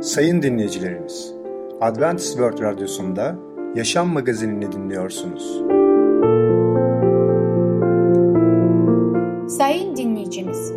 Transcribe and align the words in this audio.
Sayın 0.00 0.42
dinleyicilerimiz, 0.42 1.34
Adventist 1.80 2.32
World 2.32 2.60
Radyosu'nda 2.60 3.36
Yaşam 3.74 4.08
Magazinini 4.08 4.72
dinliyorsunuz. 4.72 5.62
Sayın 9.56 9.96
dinleyicimiz, 9.96 10.72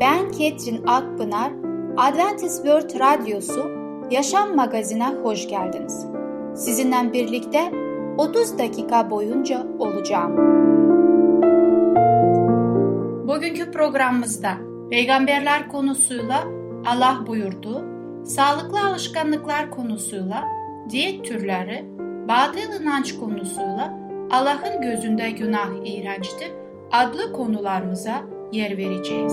ben 0.00 0.30
Ketrin 0.30 0.86
Akpınar, 0.86 1.52
Adventist 1.96 2.56
World 2.56 3.00
Radyosu 3.00 3.70
Yaşam 4.10 4.56
Magazinine 4.56 5.14
hoş 5.22 5.48
geldiniz. 5.48 6.06
Sizinle 6.54 7.12
birlikte 7.12 7.72
30 8.18 8.58
dakika 8.58 9.10
boyunca 9.10 9.66
olacağım. 9.78 10.36
Bugünkü 13.28 13.70
programımızda 13.70 14.50
peygamberler 14.90 15.68
konusuyla 15.68 16.44
Allah 16.86 17.24
buyurdu, 17.26 17.95
sağlıklı 18.26 18.80
alışkanlıklar 18.86 19.70
konusuyla 19.70 20.44
diyet 20.90 21.24
türleri, 21.24 21.84
batıl 22.28 22.82
inanç 22.82 23.18
konusuyla 23.18 23.98
Allah'ın 24.30 24.82
gözünde 24.82 25.30
günah 25.30 25.68
iğrençtir 25.84 26.52
adlı 26.92 27.32
konularımıza 27.32 28.22
yer 28.52 28.76
vereceğiz. 28.76 29.32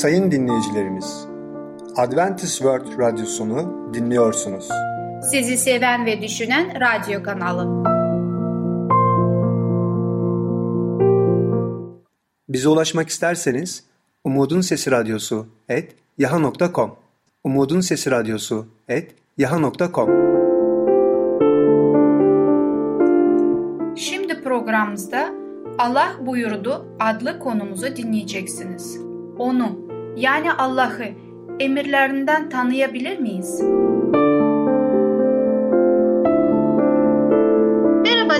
Sayın 0.00 0.30
dinleyicilerimiz, 0.30 1.26
Adventist 1.96 2.58
World 2.58 2.98
Radyosunu 2.98 3.90
dinliyorsunuz. 3.94 4.68
Sizi 5.30 5.58
seven 5.58 6.06
ve 6.06 6.22
düşünen 6.22 6.80
radyo 6.80 7.22
kanalı. 7.22 7.84
Bize 12.48 12.68
ulaşmak 12.68 13.08
isterseniz 13.08 13.89
Umutun 14.24 14.60
Sesi 14.60 14.90
Radyosu 14.90 15.46
et 15.68 15.96
yaha.com 16.18 16.96
Umutun 17.44 17.80
Sesi 17.80 18.10
Radyosu 18.10 18.66
et 18.88 19.14
yaha.com 19.38 20.08
Şimdi 23.96 24.42
programımızda 24.42 25.34
Allah 25.78 26.12
buyurdu 26.20 26.86
adlı 27.00 27.38
konumuzu 27.38 27.96
dinleyeceksiniz. 27.96 28.98
Onu 29.38 29.78
yani 30.16 30.52
Allah'ı 30.52 31.08
emirlerinden 31.60 32.50
tanıyabilir 32.50 33.18
miyiz? 33.18 33.62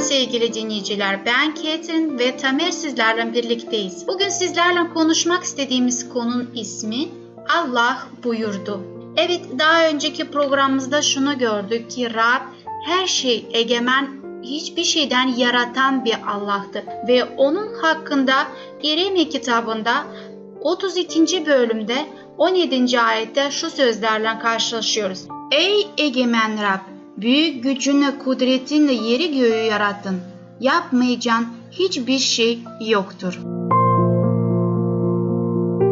Merhaba 0.00 0.14
sevgili 0.14 0.54
dinleyiciler. 0.54 1.26
Ben 1.26 1.54
Ketrin 1.54 2.18
ve 2.18 2.36
Tamer 2.36 2.70
sizlerle 2.70 3.34
birlikteyiz. 3.34 4.08
Bugün 4.08 4.28
sizlerle 4.28 4.88
konuşmak 4.94 5.42
istediğimiz 5.42 6.08
konunun 6.08 6.50
ismi 6.54 7.08
Allah 7.48 8.06
buyurdu. 8.24 8.80
Evet 9.16 9.40
daha 9.58 9.88
önceki 9.88 10.30
programımızda 10.30 11.02
şunu 11.02 11.38
gördük 11.38 11.90
ki 11.90 12.14
Rab 12.14 12.42
her 12.86 13.06
şey 13.06 13.46
egemen 13.52 14.08
hiçbir 14.42 14.84
şeyden 14.84 15.28
yaratan 15.28 16.04
bir 16.04 16.16
Allah'tır 16.28 16.82
ve 17.08 17.24
onun 17.24 17.74
hakkında 17.82 18.46
İremya 18.82 19.28
kitabında 19.28 20.04
32. 20.60 21.46
bölümde 21.46 22.06
17. 22.38 23.00
ayette 23.00 23.50
şu 23.50 23.70
sözlerle 23.70 24.38
karşılaşıyoruz. 24.38 25.26
Ey 25.52 25.86
egemen 25.98 26.62
Rab! 26.62 26.99
Büyük 27.20 27.64
gücünle, 27.64 28.18
kudretinle 28.18 28.92
yeri 28.92 29.38
göğü 29.38 29.64
yarattın. 29.64 30.20
Yapmayacağın 30.60 31.46
hiçbir 31.70 32.18
şey 32.18 32.58
yoktur. 32.80 33.38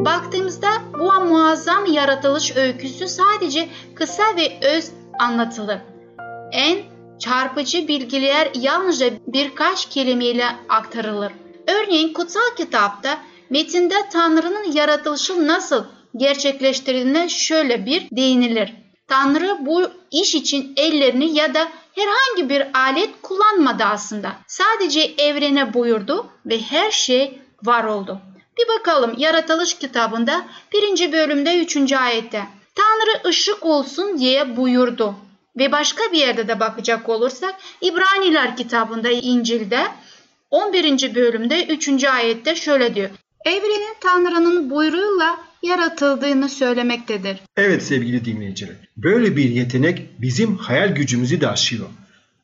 Baktığımızda 0.05 0.69
bu 0.99 1.25
muazzam 1.25 1.87
yaratılış 1.87 2.57
öyküsü 2.57 3.09
sadece 3.09 3.69
kısa 3.95 4.23
ve 4.37 4.75
öz 4.75 4.91
anlatılır. 5.19 5.79
En 6.53 6.79
çarpıcı 7.19 7.89
bilgiler 7.89 8.49
yalnızca 8.55 9.11
birkaç 9.27 9.91
kelimeyle 9.91 10.47
aktarılır. 10.69 11.33
Örneğin 11.67 12.13
kutsal 12.13 12.57
kitapta 12.57 13.19
metinde 13.51 13.95
Tanrı'nın 14.13 14.73
yaratılışı 14.73 15.47
nasıl 15.47 15.85
gerçekleştirildiğine 16.17 17.29
şöyle 17.29 17.87
bir 17.87 18.09
değinilir. 18.11 18.88
Tanrı 19.09 19.57
bu 19.61 19.91
iş 20.11 20.35
için 20.35 20.73
ellerini 20.77 21.35
ya 21.39 21.55
da 21.55 21.69
herhangi 21.95 22.49
bir 22.49 22.67
alet 22.75 23.11
kullanmadı 23.23 23.85
aslında. 23.85 24.33
Sadece 24.47 25.01
evrene 25.19 25.75
buyurdu 25.75 26.27
ve 26.47 26.61
her 26.61 26.91
şey 26.91 27.39
var 27.63 27.85
oldu. 27.85 28.21
Bir 28.59 28.69
bakalım 28.69 29.15
yaratılış 29.19 29.75
kitabında 29.75 30.47
birinci 30.73 31.13
bölümde 31.13 31.59
üçüncü 31.59 31.97
ayette. 31.97 32.43
Tanrı 32.75 33.29
ışık 33.29 33.67
olsun 33.67 34.19
diye 34.19 34.57
buyurdu. 34.57 35.15
Ve 35.59 35.73
başka 35.73 36.13
bir 36.13 36.19
yerde 36.19 36.49
de 36.49 36.61
bakacak 36.61 37.09
olursak 37.09 37.55
İbraniler 37.81 38.57
kitabında 38.57 39.11
İncil'de 39.11 39.87
11. 40.51 41.15
bölümde 41.15 41.67
3. 41.67 42.05
ayette 42.05 42.55
şöyle 42.57 42.95
diyor. 42.95 43.11
Evrenin 43.45 43.95
Tanrı'nın 44.01 44.71
buyruğuyla 44.71 45.48
yaratıldığını 45.63 46.49
söylemektedir. 46.49 47.39
Evet 47.57 47.83
sevgili 47.83 48.25
dinleyiciler. 48.25 48.77
Böyle 48.97 49.37
bir 49.37 49.51
yetenek 49.51 50.21
bizim 50.21 50.57
hayal 50.57 50.95
gücümüzü 50.95 51.41
de 51.41 51.49
aşıyor. 51.49 51.87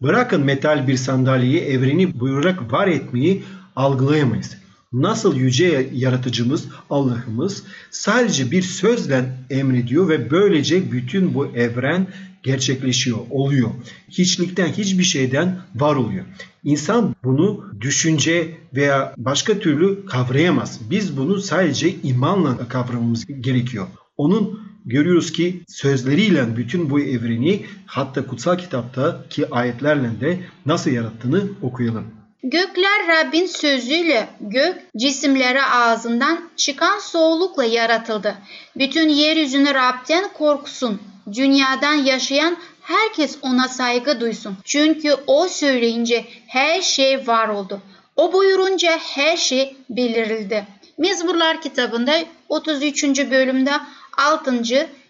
Bırakın 0.03 0.45
metal 0.45 0.89
bir 0.89 0.97
sandalyeyi 0.97 1.61
evreni 1.61 2.21
buyurarak 2.21 2.73
var 2.73 2.89
etmeyi 2.89 3.43
algılayamayız. 3.77 4.57
Nasıl 4.93 5.37
yüce 5.37 5.89
yaratıcımız 5.93 6.69
Allah'ımız 6.91 7.65
sadece 7.91 8.51
bir 8.51 8.63
sözle 8.63 9.25
emrediyor 9.51 10.09
ve 10.09 10.31
böylece 10.31 10.93
bütün 10.93 11.35
bu 11.35 11.47
evren 11.47 12.07
gerçekleşiyor, 12.45 13.19
oluyor. 13.31 13.71
Hiçlikten, 14.11 14.69
hiçbir 14.69 15.05
şeyden 15.05 15.59
var 15.75 15.97
oluyor. 15.97 16.25
İnsan 16.65 17.17
bunu 17.25 17.65
düşünce 17.81 18.57
veya 18.75 19.15
başka 19.17 19.59
türlü 19.59 20.07
kavrayamaz. 20.07 20.81
Biz 20.91 21.17
bunu 21.17 21.41
sadece 21.41 21.95
imanla 22.03 22.69
kavramamız 22.69 23.27
gerekiyor. 23.27 23.87
Onun 24.17 24.61
görüyoruz 24.85 25.33
ki 25.33 25.65
sözleriyle 25.69 26.57
bütün 26.57 26.91
bu 26.91 27.01
evreni 27.01 27.67
hatta 27.87 28.27
kutsal 28.27 28.59
kitaptaki 28.59 29.51
ayetlerle 29.51 30.21
de 30.21 30.41
nasıl 30.67 30.91
yarattığını 30.91 31.43
okuyalım. 31.63 32.05
Gökler 32.43 33.09
Rabbin 33.09 33.47
sözüyle 33.47 34.29
gök 34.41 34.77
cisimleri 34.97 35.63
ağzından 35.63 36.51
çıkan 36.57 36.99
soğulukla 36.99 37.65
yaratıldı. 37.65 38.35
Bütün 38.77 39.09
yeryüzünü 39.09 39.75
Rab'den 39.75 40.33
korksun. 40.33 41.01
Dünyadan 41.33 41.95
yaşayan 41.95 42.57
herkes 42.83 43.39
ona 43.43 43.69
saygı 43.69 44.21
duysun. 44.21 44.57
Çünkü 44.65 45.15
o 45.27 45.49
söyleyince 45.49 46.25
her 46.47 46.83
şey 46.83 47.27
var 47.27 47.49
oldu. 47.49 47.81
O 48.17 48.33
buyurunca 48.33 48.99
her 48.99 49.37
şey 49.37 49.77
belirildi. 49.91 50.67
Mezmurlar 50.99 51.63
kitabında 51.63 52.13
33. 52.49 53.05
bölümde 53.31 53.73
6. 54.19 54.51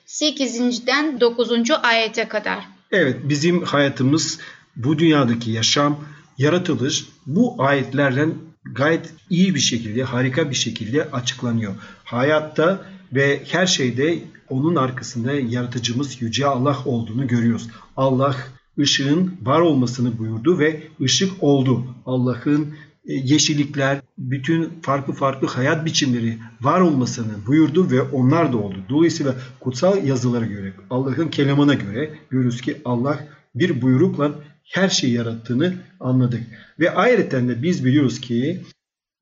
8.den 0.06 1.20
9. 1.20 1.50
ayete 1.82 2.28
kadar. 2.28 2.58
Evet 2.92 3.16
bizim 3.22 3.62
hayatımız 3.62 4.38
bu 4.76 4.98
dünyadaki 4.98 5.50
yaşam, 5.50 6.04
yaratılış 6.38 7.04
bu 7.26 7.56
ayetlerle 7.58 8.28
gayet 8.64 9.14
iyi 9.30 9.54
bir 9.54 9.60
şekilde, 9.60 10.03
harika 10.03 10.50
bir 10.50 10.54
şekilde 10.54 11.10
açıklanıyor. 11.10 11.74
Hayatta 12.04 12.86
ve 13.12 13.42
her 13.50 13.66
şeyde 13.66 14.19
onun 14.49 14.77
arkasında 14.77 15.32
yaratıcımız 15.32 16.22
Yüce 16.22 16.47
Allah 16.47 16.78
olduğunu 16.84 17.27
görüyoruz. 17.27 17.69
Allah 17.97 18.37
ışığın 18.78 19.34
var 19.43 19.60
olmasını 19.60 20.19
buyurdu 20.19 20.59
ve 20.59 20.82
ışık 21.00 21.43
oldu. 21.43 21.84
Allah'ın 22.06 22.75
yeşillikler, 23.04 24.00
bütün 24.19 24.81
farklı 24.83 25.12
farklı 25.12 25.47
hayat 25.47 25.84
biçimleri 25.84 26.38
var 26.60 26.81
olmasını 26.81 27.47
buyurdu 27.47 27.91
ve 27.91 28.03
onlar 28.03 28.53
da 28.53 28.57
oldu. 28.57 28.77
Dolayısıyla 28.89 29.34
kutsal 29.60 30.07
yazılara 30.07 30.47
göre, 30.47 30.72
Allah'ın 30.91 31.28
kelamına 31.28 31.74
göre 31.74 32.10
görürüz 32.30 32.60
ki 32.60 32.77
Allah 32.84 33.28
bir 33.54 33.83
buyrukla 33.83 34.34
her 34.65 34.89
şeyi 34.89 35.13
yarattığını 35.13 35.74
anladık. 36.01 36.42
Ve 36.80 36.91
ayrıca 36.91 37.48
de 37.48 37.63
biz 37.63 37.84
biliyoruz 37.84 38.21
ki 38.21 38.60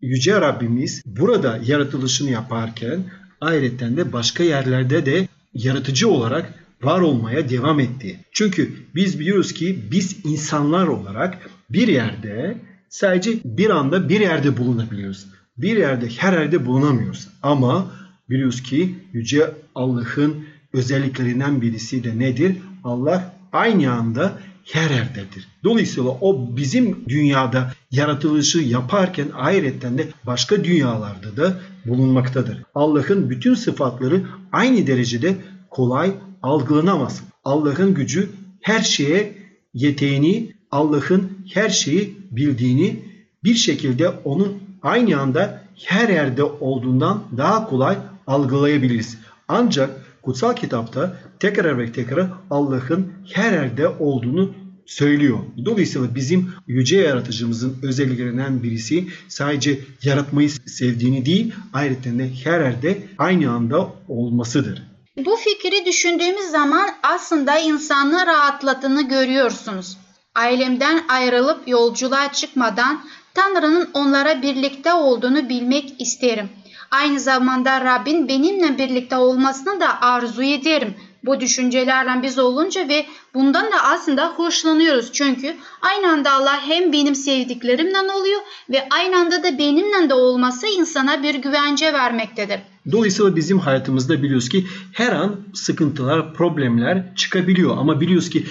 Yüce 0.00 0.40
Rabbimiz 0.40 1.02
burada 1.06 1.60
yaratılışını 1.66 2.30
yaparken 2.30 3.04
ayrıca 3.42 3.96
de 3.96 4.12
başka 4.12 4.44
yerlerde 4.44 5.06
de 5.06 5.28
yaratıcı 5.54 6.08
olarak 6.08 6.54
var 6.82 7.00
olmaya 7.00 7.48
devam 7.48 7.80
etti. 7.80 8.20
Çünkü 8.32 8.72
biz 8.94 9.20
biliyoruz 9.20 9.52
ki 9.52 9.78
biz 9.90 10.16
insanlar 10.24 10.86
olarak 10.86 11.50
bir 11.70 11.88
yerde 11.88 12.56
sadece 12.88 13.30
bir 13.44 13.70
anda 13.70 14.08
bir 14.08 14.20
yerde 14.20 14.56
bulunabiliyoruz. 14.56 15.26
Bir 15.58 15.76
yerde 15.76 16.08
her 16.16 16.32
yerde 16.32 16.66
bulunamıyoruz. 16.66 17.28
Ama 17.42 17.92
biliyoruz 18.30 18.62
ki 18.62 18.94
Yüce 19.12 19.50
Allah'ın 19.74 20.44
özelliklerinden 20.72 21.62
birisi 21.62 22.04
de 22.04 22.18
nedir? 22.18 22.56
Allah 22.84 23.36
aynı 23.52 23.92
anda 23.92 24.38
her 24.64 24.90
yerdedir. 24.90 25.48
Dolayısıyla 25.64 26.10
o 26.10 26.56
bizim 26.56 27.08
dünyada 27.08 27.72
yaratılışı 27.90 28.58
yaparken 28.58 29.28
ahiretten 29.36 29.98
de 29.98 30.08
başka 30.26 30.64
dünyalarda 30.64 31.36
da 31.36 31.60
bulunmaktadır. 31.86 32.62
Allah'ın 32.74 33.30
bütün 33.30 33.54
sıfatları 33.54 34.22
aynı 34.52 34.86
derecede 34.86 35.36
kolay 35.70 36.12
algılanamaz. 36.42 37.22
Allah'ın 37.44 37.94
gücü 37.94 38.30
her 38.60 38.80
şeye 38.80 39.36
yeteğini, 39.74 40.52
Allah'ın 40.70 41.30
her 41.54 41.68
şeyi 41.68 42.16
bildiğini 42.30 43.04
bir 43.44 43.54
şekilde 43.54 44.08
onun 44.08 44.58
aynı 44.82 45.20
anda 45.20 45.62
her 45.84 46.08
yerde 46.08 46.42
olduğundan 46.42 47.22
daha 47.36 47.66
kolay 47.68 47.96
algılayabiliriz. 48.26 49.18
Ancak 49.48 49.90
kutsal 50.22 50.56
kitapta 50.56 51.16
tekrar 51.40 51.78
ve 51.78 51.92
tekrar 51.92 52.26
Allah'ın 52.50 53.12
her 53.32 53.52
yerde 53.52 53.88
olduğunu 53.88 54.54
söylüyor. 54.86 55.38
Dolayısıyla 55.64 56.14
bizim 56.14 56.52
yüce 56.66 56.96
yaratıcımızın 56.96 57.76
özelliklerinden 57.82 58.62
birisi 58.62 59.06
sadece 59.28 59.78
yaratmayı 60.02 60.50
sevdiğini 60.50 61.26
değil, 61.26 61.54
ayrıca 61.72 62.18
de 62.18 62.30
her 62.44 62.60
yerde 62.60 62.98
aynı 63.18 63.50
anda 63.50 63.88
olmasıdır. 64.08 64.82
Bu 65.16 65.36
fikri 65.36 65.86
düşündüğümüz 65.86 66.50
zaman 66.50 66.90
aslında 67.02 67.58
insanı 67.58 68.26
rahatladığını 68.26 69.08
görüyorsunuz. 69.08 69.96
Ailemden 70.34 71.04
ayrılıp 71.08 71.68
yolculuğa 71.68 72.32
çıkmadan 72.32 73.04
Tanrı'nın 73.34 73.90
onlara 73.94 74.42
birlikte 74.42 74.92
olduğunu 74.92 75.48
bilmek 75.48 76.00
isterim. 76.00 76.48
Aynı 76.92 77.20
zamanda 77.20 77.84
Rabbin 77.84 78.28
benimle 78.28 78.78
birlikte 78.78 79.16
olmasını 79.16 79.80
da 79.80 80.02
arzu 80.02 80.42
ederim. 80.42 80.94
Bu 81.24 81.40
düşüncelerden 81.40 82.22
biz 82.22 82.38
olunca 82.38 82.88
ve 82.88 83.06
bundan 83.34 83.66
da 83.66 83.82
aslında 83.84 84.26
hoşlanıyoruz. 84.28 85.12
Çünkü 85.12 85.56
aynı 85.82 86.12
anda 86.12 86.32
Allah 86.32 86.60
hem 86.66 86.92
benim 86.92 87.14
sevdiklerimden 87.14 88.08
oluyor 88.08 88.40
ve 88.70 88.88
aynı 88.90 89.16
anda 89.16 89.42
da 89.42 89.58
benimle 89.58 90.10
de 90.10 90.14
olması 90.14 90.66
insana 90.66 91.22
bir 91.22 91.34
güvence 91.34 91.92
vermektedir. 91.92 92.60
Dolayısıyla 92.92 93.36
bizim 93.36 93.58
hayatımızda 93.58 94.22
biliyoruz 94.22 94.48
ki 94.48 94.66
her 94.92 95.12
an 95.12 95.36
sıkıntılar, 95.54 96.34
problemler 96.34 97.14
çıkabiliyor. 97.16 97.76
Ama 97.78 98.00
biliyoruz 98.00 98.30
ki 98.30 98.46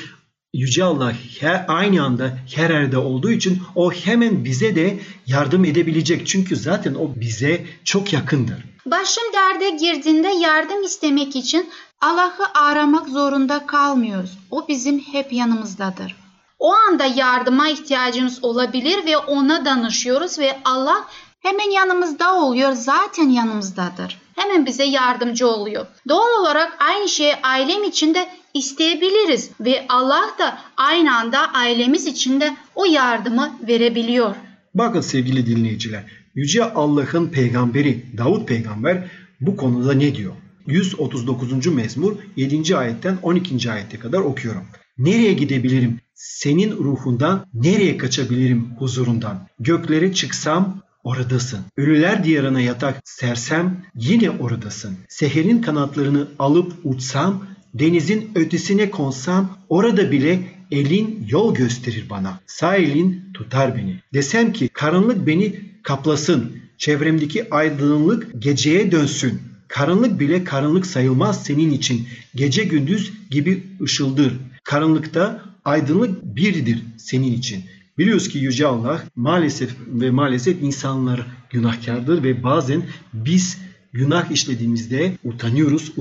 Yüce 0.54 0.84
Allah 0.84 1.14
her, 1.40 1.66
aynı 1.68 2.04
anda 2.04 2.38
her 2.56 2.70
yerde 2.70 2.98
olduğu 2.98 3.32
için 3.32 3.62
o 3.76 3.92
hemen 3.92 4.46
bize 4.46 4.76
de 4.76 5.00
yardım 5.28 5.66
edebilecek. 5.66 6.28
Çünkü 6.28 6.56
zaten 6.56 6.94
o 6.94 7.10
bize 7.16 7.66
çok 7.84 8.14
yakındır. 8.14 8.66
Başım 8.86 9.24
derde 9.34 9.70
girdiğinde 9.70 10.28
yardım 10.28 10.84
istemek 10.84 11.36
için 11.36 11.70
Allah'ı 12.02 12.46
aramak 12.54 13.10
zorunda 13.10 13.66
kalmıyoruz. 13.66 14.38
O 14.52 14.68
bizim 14.68 15.00
hep 15.00 15.34
yanımızdadır. 15.34 16.16
O 16.60 16.74
anda 16.74 17.06
yardıma 17.06 17.70
ihtiyacımız 17.70 18.44
olabilir 18.44 19.06
ve 19.06 19.18
ona 19.18 19.66
danışıyoruz 19.66 20.40
ve 20.40 20.60
Allah 20.66 21.08
hemen 21.42 21.72
yanımızda 21.72 22.36
oluyor, 22.36 22.72
zaten 22.72 23.30
yanımızdadır. 23.30 24.22
Hemen 24.36 24.66
bize 24.66 24.84
yardımcı 24.84 25.48
oluyor. 25.48 25.88
Doğal 26.10 26.42
olarak 26.42 26.78
aynı 26.80 27.10
şeyi 27.10 27.36
ailem 27.44 27.84
için 27.84 28.14
de 28.14 28.30
isteyebiliriz 28.54 29.50
ve 29.60 29.86
Allah 29.90 30.36
da 30.40 30.58
aynı 30.78 31.18
anda 31.18 31.54
ailemiz 31.54 32.08
için 32.08 32.42
de 32.42 32.56
o 32.76 32.86
yardımı 32.86 33.52
verebiliyor. 33.68 34.36
Bakın 34.74 35.02
sevgili 35.02 35.46
dinleyiciler, 35.46 36.04
Yüce 36.36 36.64
Allah'ın 36.64 37.28
peygamberi 37.28 38.06
Davut 38.18 38.48
peygamber 38.48 39.12
bu 39.42 39.56
konuda 39.56 39.94
ne 39.94 40.16
diyor? 40.16 40.34
139. 40.68 41.68
mezmur 41.68 42.16
7. 42.36 42.78
ayetten 42.78 43.18
12. 43.22 43.72
ayete 43.72 44.00
kadar 44.00 44.20
okuyorum. 44.20 44.64
Nereye 44.98 45.34
gidebilirim? 45.34 46.00
Senin 46.14 46.72
ruhundan 46.72 47.46
nereye 47.54 47.98
kaçabilirim 47.98 48.70
huzurundan? 48.80 49.48
Göklere 49.60 50.14
çıksam 50.14 50.82
oradasın. 51.04 51.60
Ölüler 51.78 52.24
diyarına 52.24 52.62
yatak 52.62 53.02
sersem 53.06 53.86
yine 53.96 54.30
oradasın. 54.30 54.98
Seherin 55.10 55.62
kanatlarını 55.62 56.28
alıp 56.40 56.74
uçsam, 56.84 57.46
denizin 57.74 58.32
ötesine 58.36 58.90
konsam 58.90 59.58
orada 59.70 60.12
bile 60.12 60.40
elin 60.72 61.26
yol 61.30 61.56
gösterir 61.56 62.06
bana. 62.10 62.40
Sağ 62.48 62.76
elin 62.76 63.24
tutar 63.34 63.78
beni. 63.78 63.96
Desem 64.14 64.54
ki 64.54 64.70
karanlık 64.74 65.28
beni 65.28 65.56
kaplasın. 65.84 66.52
Çevremdeki 66.78 67.54
aydınlık 67.54 68.42
geceye 68.42 68.92
dönsün. 68.92 69.42
Karanlık 69.68 70.20
bile 70.20 70.44
karanlık 70.44 70.86
sayılmaz 70.86 71.44
senin 71.44 71.72
için. 71.72 72.08
Gece 72.36 72.64
gündüz 72.64 73.14
gibi 73.30 73.64
ışıldır. 73.82 74.34
Karanlıkta 74.64 75.46
aydınlık 75.66 76.36
biridir 76.36 76.84
senin 76.98 77.34
için. 77.34 77.64
Biliyoruz 77.98 78.30
ki 78.30 78.38
Yüce 78.38 78.68
Allah 78.68 79.04
maalesef 79.16 79.76
ve 79.88 80.12
maalesef 80.12 80.62
insanlar 80.62 81.26
günahkardır 81.50 82.24
ve 82.24 82.44
bazen 82.44 82.84
biz 83.14 83.58
günah 83.94 84.32
işlediğimizde 84.32 85.18
utanıyoruz. 85.24 85.92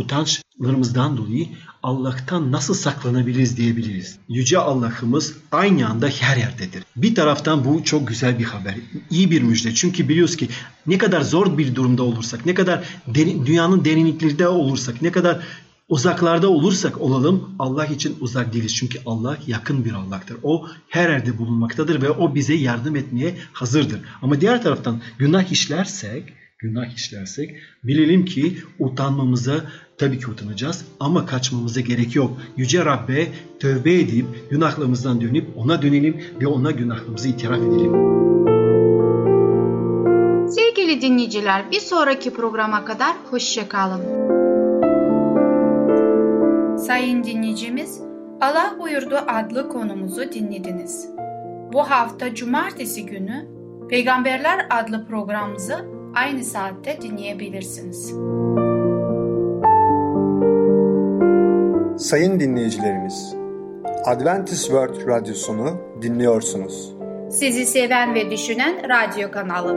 Utançlarımızdan 0.61 1.17
dolayı 1.17 1.49
Allah'tan 1.83 2.53
nasıl 2.53 2.75
saklanabiliriz 2.75 3.57
diyebiliriz. 3.57 4.19
Yüce 4.29 4.59
Allah'ımız 4.59 5.35
aynı 5.53 5.89
anda 5.89 6.09
her 6.09 6.37
yerdedir. 6.37 6.85
Bir 6.97 7.15
taraftan 7.15 7.65
bu 7.65 7.85
çok 7.85 8.09
güzel 8.09 8.39
bir 8.39 8.45
haber. 8.45 8.75
iyi 9.11 9.31
bir 9.31 9.43
müjde. 9.43 9.75
Çünkü 9.75 10.09
biliyoruz 10.09 10.37
ki 10.37 10.49
ne 10.87 10.99
kadar 10.99 11.21
zor 11.21 11.59
bir 11.59 11.75
durumda 11.75 12.03
olursak, 12.03 12.47
ne 12.47 12.55
kadar 12.55 12.85
derin, 13.07 13.47
dünyanın 13.47 13.85
derinliklerinde 13.85 14.49
olursak, 14.49 15.03
ne 15.03 15.13
kadar 15.13 15.41
uzaklarda 15.89 16.49
olursak 16.49 17.01
olalım 17.01 17.55
Allah 17.59 17.87
için 17.87 18.17
uzak 18.21 18.53
değiliz. 18.53 18.75
Çünkü 18.75 18.99
Allah 19.07 19.39
yakın 19.47 19.85
bir 19.85 19.93
Allah'tır. 19.93 20.37
O 20.43 20.67
her 20.89 21.11
yerde 21.11 21.39
bulunmaktadır 21.39 22.03
ve 22.03 22.11
o 22.11 22.35
bize 22.35 22.55
yardım 22.55 22.97
etmeye 22.97 23.37
hazırdır. 23.53 24.01
Ama 24.23 24.41
diğer 24.41 24.63
taraftan 24.63 25.01
günah 25.19 25.53
işlersek 25.53 26.33
günah 26.61 26.95
işlersek 26.97 27.57
bilelim 27.85 28.25
ki 28.25 28.59
utanmamıza 28.79 29.65
tabii 30.01 30.19
ki 30.19 30.31
utanacağız 30.31 30.85
ama 31.01 31.27
kaçmamıza 31.27 31.81
gerek 31.81 32.17
yok. 32.17 32.31
Yüce 32.57 32.85
Rabbe 32.85 33.29
tövbe 33.61 33.95
edip 33.95 34.27
günahlarımızdan 34.51 35.21
dönüp 35.21 35.49
ona 35.57 35.83
dönelim 35.83 36.21
ve 36.41 36.47
ona 36.47 36.71
günahlarımızı 36.71 37.29
itiraf 37.29 37.59
edelim. 37.59 37.93
Sevgili 40.49 41.01
dinleyiciler 41.01 41.71
bir 41.71 41.81
sonraki 41.81 42.35
programa 42.35 42.85
kadar 42.85 43.17
hoşçakalın. 43.31 44.01
Sayın 46.77 47.25
dinleyicimiz 47.25 48.01
Allah 48.41 48.77
buyurdu 48.81 49.17
adlı 49.29 49.69
konumuzu 49.69 50.33
dinlediniz. 50.33 51.09
Bu 51.73 51.81
hafta 51.81 52.35
cumartesi 52.35 53.07
günü 53.07 53.49
Peygamberler 53.89 54.67
adlı 54.71 55.07
programımızı 55.07 55.85
aynı 56.15 56.45
saatte 56.45 56.99
dinleyebilirsiniz. 57.03 58.15
Sayın 62.01 62.41
dinleyicilerimiz, 62.41 63.35
Adventist 64.05 64.65
World 64.65 65.07
Radyosunu 65.07 65.81
dinliyorsunuz. 66.03 66.93
Sizi 67.31 67.67
seven 67.67 68.15
ve 68.15 68.31
düşünen 68.31 68.89
radyo 68.89 69.31
kanalı. 69.31 69.75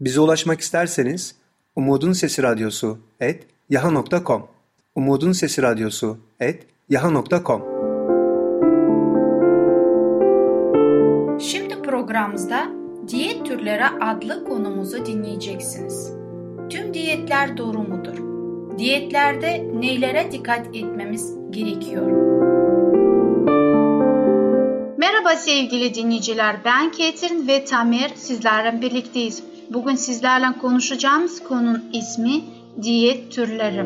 Bize 0.00 0.20
ulaşmak 0.20 0.60
isterseniz 0.60 1.34
Umutun 1.76 2.12
Sesi 2.12 2.42
Radyosu 2.42 2.98
et 3.20 3.46
yaha.com 3.70 4.46
Umutun 4.94 5.32
Sesi 5.32 5.62
Radyosu 5.62 6.18
et 6.40 6.66
yaha.com 6.88 7.62
Şimdi 11.40 11.82
programımızda 11.82 12.68
diyet 13.08 13.46
türleri 13.46 13.84
adlı 13.86 14.44
konumuzu 14.44 15.06
dinleyeceksiniz. 15.06 16.12
Tüm 16.70 16.94
diyetler 16.94 17.56
doğru 17.56 17.78
mudur? 17.78 18.31
Diyetlerde 18.78 19.70
neylere 19.80 20.32
dikkat 20.32 20.66
etmemiz 20.66 21.34
gerekiyor? 21.50 22.06
Merhaba 24.98 25.36
sevgili 25.36 25.94
dinleyiciler. 25.94 26.56
Ben 26.64 26.90
Ketrin 26.90 27.48
ve 27.48 27.64
Tamer 27.64 28.10
sizlerle 28.14 28.80
birlikteyiz. 28.80 29.42
Bugün 29.70 29.94
sizlerle 29.94 30.58
konuşacağımız 30.60 31.44
konunun 31.44 31.84
ismi 31.92 32.44
diyet 32.82 33.32
türleri. 33.32 33.84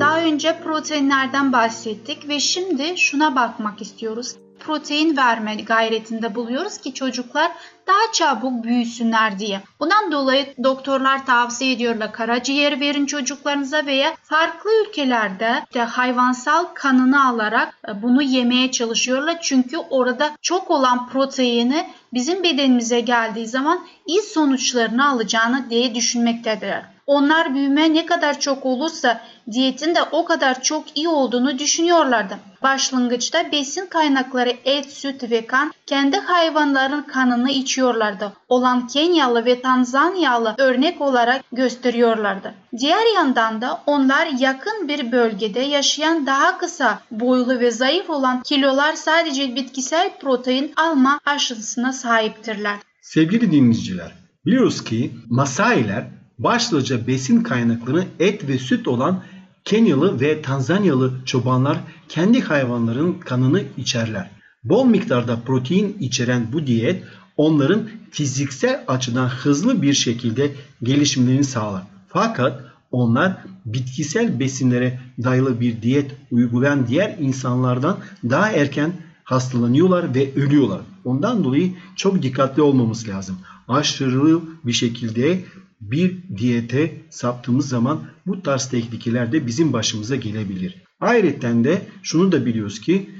Daha 0.00 0.22
önce 0.22 0.56
proteinlerden 0.64 1.52
bahsettik 1.52 2.28
ve 2.28 2.40
şimdi 2.40 2.98
şuna 2.98 3.36
bakmak 3.36 3.82
istiyoruz 3.82 4.36
protein 4.66 5.16
verme 5.16 5.54
gayretinde 5.54 6.34
buluyoruz 6.34 6.78
ki 6.78 6.94
çocuklar 6.94 7.52
daha 7.86 8.12
çabuk 8.12 8.64
büyüsünler 8.64 9.38
diye. 9.38 9.60
Bundan 9.80 10.12
dolayı 10.12 10.54
doktorlar 10.64 11.26
tavsiye 11.26 11.72
ediyorlar 11.72 12.12
karaciğer 12.12 12.80
verin 12.80 13.06
çocuklarınıza 13.06 13.86
veya 13.86 14.14
farklı 14.22 14.70
ülkelerde 14.82 15.62
de 15.74 15.82
hayvansal 15.82 16.64
kanını 16.64 17.28
alarak 17.28 17.78
e, 17.88 18.02
bunu 18.02 18.22
yemeye 18.22 18.70
çalışıyorlar. 18.70 19.38
Çünkü 19.42 19.76
orada 19.76 20.32
çok 20.42 20.70
olan 20.70 21.08
proteini 21.08 21.90
bizim 22.12 22.42
bedenimize 22.42 23.00
geldiği 23.00 23.46
zaman 23.46 23.86
iyi 24.06 24.22
sonuçlarını 24.22 25.08
alacağını 25.08 25.70
diye 25.70 25.94
düşünmektedirler. 25.94 26.95
Onlar 27.06 27.54
büyüme 27.54 27.94
ne 27.94 28.06
kadar 28.06 28.40
çok 28.40 28.66
olursa 28.66 29.20
diyetin 29.52 29.94
de 29.94 30.02
o 30.12 30.24
kadar 30.24 30.62
çok 30.62 30.96
iyi 30.96 31.08
olduğunu 31.08 31.58
düşünüyorlardı. 31.58 32.38
Başlangıçta 32.62 33.52
besin 33.52 33.86
kaynakları 33.86 34.52
et, 34.64 34.92
süt 34.92 35.30
ve 35.30 35.46
kan 35.46 35.72
kendi 35.86 36.16
hayvanların 36.16 37.02
kanını 37.02 37.50
içiyorlardı. 37.50 38.32
Olan 38.48 38.86
Kenyalı 38.86 39.44
ve 39.44 39.62
Tanzanyalı 39.62 40.54
örnek 40.58 41.00
olarak 41.00 41.42
gösteriyorlardı. 41.52 42.54
Diğer 42.78 43.14
yandan 43.14 43.60
da 43.60 43.82
onlar 43.86 44.26
yakın 44.38 44.88
bir 44.88 45.12
bölgede 45.12 45.60
yaşayan 45.60 46.26
daha 46.26 46.58
kısa 46.58 47.00
boylu 47.10 47.60
ve 47.60 47.70
zayıf 47.70 48.10
olan 48.10 48.42
kilolar 48.42 48.92
sadece 48.92 49.56
bitkisel 49.56 50.10
protein 50.20 50.72
alma 50.76 51.20
aşısına 51.26 51.92
sahiptirler. 51.92 52.76
Sevgili 53.02 53.52
dinleyiciler, 53.52 54.12
biliyoruz 54.46 54.84
ki 54.84 55.12
Masailer 55.30 56.15
başlıca 56.38 57.06
besin 57.06 57.42
kaynakları 57.42 58.04
et 58.20 58.48
ve 58.48 58.58
süt 58.58 58.88
olan 58.88 59.22
Kenyalı 59.64 60.20
ve 60.20 60.42
Tanzanyalı 60.42 61.12
çobanlar 61.24 61.78
kendi 62.08 62.40
hayvanların 62.40 63.12
kanını 63.12 63.62
içerler. 63.76 64.30
Bol 64.64 64.84
miktarda 64.86 65.40
protein 65.46 65.96
içeren 66.00 66.46
bu 66.52 66.66
diyet 66.66 67.02
onların 67.36 67.88
fiziksel 68.10 68.84
açıdan 68.88 69.28
hızlı 69.28 69.82
bir 69.82 69.94
şekilde 69.94 70.52
gelişimlerini 70.82 71.44
sağlar. 71.44 71.82
Fakat 72.08 72.62
onlar 72.90 73.36
bitkisel 73.66 74.40
besinlere 74.40 75.00
dayalı 75.24 75.60
bir 75.60 75.82
diyet 75.82 76.10
uygulayan 76.30 76.86
diğer 76.86 77.16
insanlardan 77.18 77.98
daha 78.24 78.52
erken 78.52 78.92
hastalanıyorlar 79.24 80.14
ve 80.14 80.34
ölüyorlar. 80.34 80.80
Ondan 81.04 81.44
dolayı 81.44 81.72
çok 81.96 82.22
dikkatli 82.22 82.62
olmamız 82.62 83.08
lazım. 83.08 83.38
Aşırı 83.68 84.40
bir 84.64 84.72
şekilde 84.72 85.44
bir 85.80 86.16
diyete 86.36 86.92
saptığımız 87.10 87.68
zaman 87.68 88.02
bu 88.26 88.42
tarz 88.42 88.68
tehlikeler 88.68 89.32
de 89.32 89.46
bizim 89.46 89.72
başımıza 89.72 90.16
gelebilir. 90.16 90.74
Ayrıca 91.00 91.64
de 91.64 91.82
şunu 92.02 92.32
da 92.32 92.46
biliyoruz 92.46 92.80
ki 92.80 93.10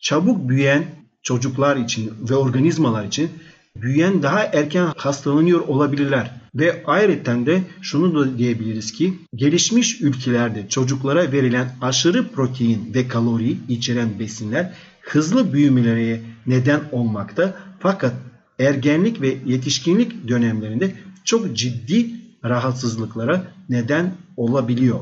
çabuk 0.00 0.48
büyüyen 0.48 0.84
çocuklar 1.22 1.76
için 1.76 2.12
ve 2.30 2.34
organizmalar 2.34 3.04
için 3.04 3.30
büyüyen 3.76 4.22
daha 4.22 4.44
erken 4.44 4.92
hastalanıyor 4.96 5.60
olabilirler. 5.60 6.30
Ve 6.54 6.82
ayrıca 6.86 7.46
de 7.46 7.62
şunu 7.82 8.14
da 8.14 8.38
diyebiliriz 8.38 8.92
ki 8.92 9.14
gelişmiş 9.34 10.00
ülkelerde 10.00 10.68
çocuklara 10.68 11.32
verilen 11.32 11.76
aşırı 11.80 12.28
protein 12.28 12.94
ve 12.94 13.08
kalori 13.08 13.56
içeren 13.68 14.18
besinler 14.18 14.72
hızlı 15.00 15.52
büyümelere 15.52 16.20
neden 16.46 16.80
olmakta. 16.92 17.56
Fakat 17.80 18.12
ergenlik 18.58 19.20
ve 19.20 19.36
yetişkinlik 19.46 20.28
dönemlerinde 20.28 20.94
çok 21.28 21.56
ciddi 21.56 22.10
rahatsızlıklara 22.44 23.42
neden 23.68 24.12
olabiliyor. 24.36 25.00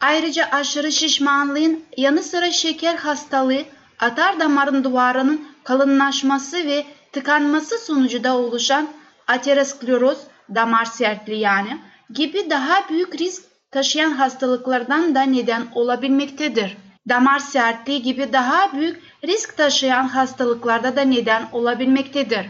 Ayrıca 0.00 0.44
aşırı 0.52 0.92
şişmanlığın 0.92 1.80
yanı 1.96 2.22
sıra 2.22 2.50
şeker 2.50 2.96
hastalığı, 2.96 3.62
atar 3.98 4.40
damarın 4.40 4.84
duvarının 4.84 5.40
kalınlaşması 5.64 6.56
ve 6.56 6.84
tıkanması 7.12 7.78
sonucu 7.78 8.24
da 8.24 8.36
oluşan 8.36 8.88
ateroskleroz, 9.26 10.18
damar 10.54 10.84
sertliği 10.84 11.40
yani 11.40 11.78
gibi 12.10 12.50
daha 12.50 12.88
büyük 12.90 13.20
risk 13.20 13.42
taşıyan 13.70 14.10
hastalıklardan 14.10 15.14
da 15.14 15.22
neden 15.22 15.66
olabilmektedir. 15.74 16.76
Damar 17.08 17.38
sertliği 17.38 18.02
gibi 18.02 18.32
daha 18.32 18.72
büyük 18.72 19.02
risk 19.24 19.56
taşıyan 19.56 20.08
hastalıklarda 20.08 20.96
da 20.96 21.00
neden 21.00 21.48
olabilmektedir. 21.52 22.46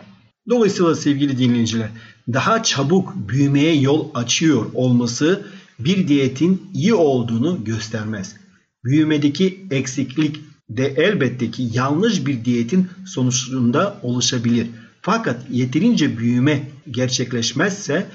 Dolayısıyla 0.51 0.95
sevgili 0.95 1.39
dinleyiciler 1.39 1.89
daha 2.33 2.63
çabuk 2.63 3.15
büyümeye 3.29 3.77
yol 3.77 4.09
açıyor 4.15 4.67
olması 4.75 5.47
bir 5.79 6.09
diyetin 6.09 6.71
iyi 6.75 6.95
olduğunu 6.95 7.65
göstermez. 7.65 8.37
Büyümedeki 8.85 9.67
eksiklik 9.71 10.41
de 10.71 10.87
elbette 10.97 11.51
ki 11.51 11.69
yanlış 11.73 12.27
bir 12.27 12.45
diyetin 12.45 12.89
sonucunda 13.07 13.99
oluşabilir. 14.03 14.67
Fakat 15.03 15.51
yeterince 15.51 16.19
büyüme 16.19 16.69
gerçekleşmezse 16.91 18.07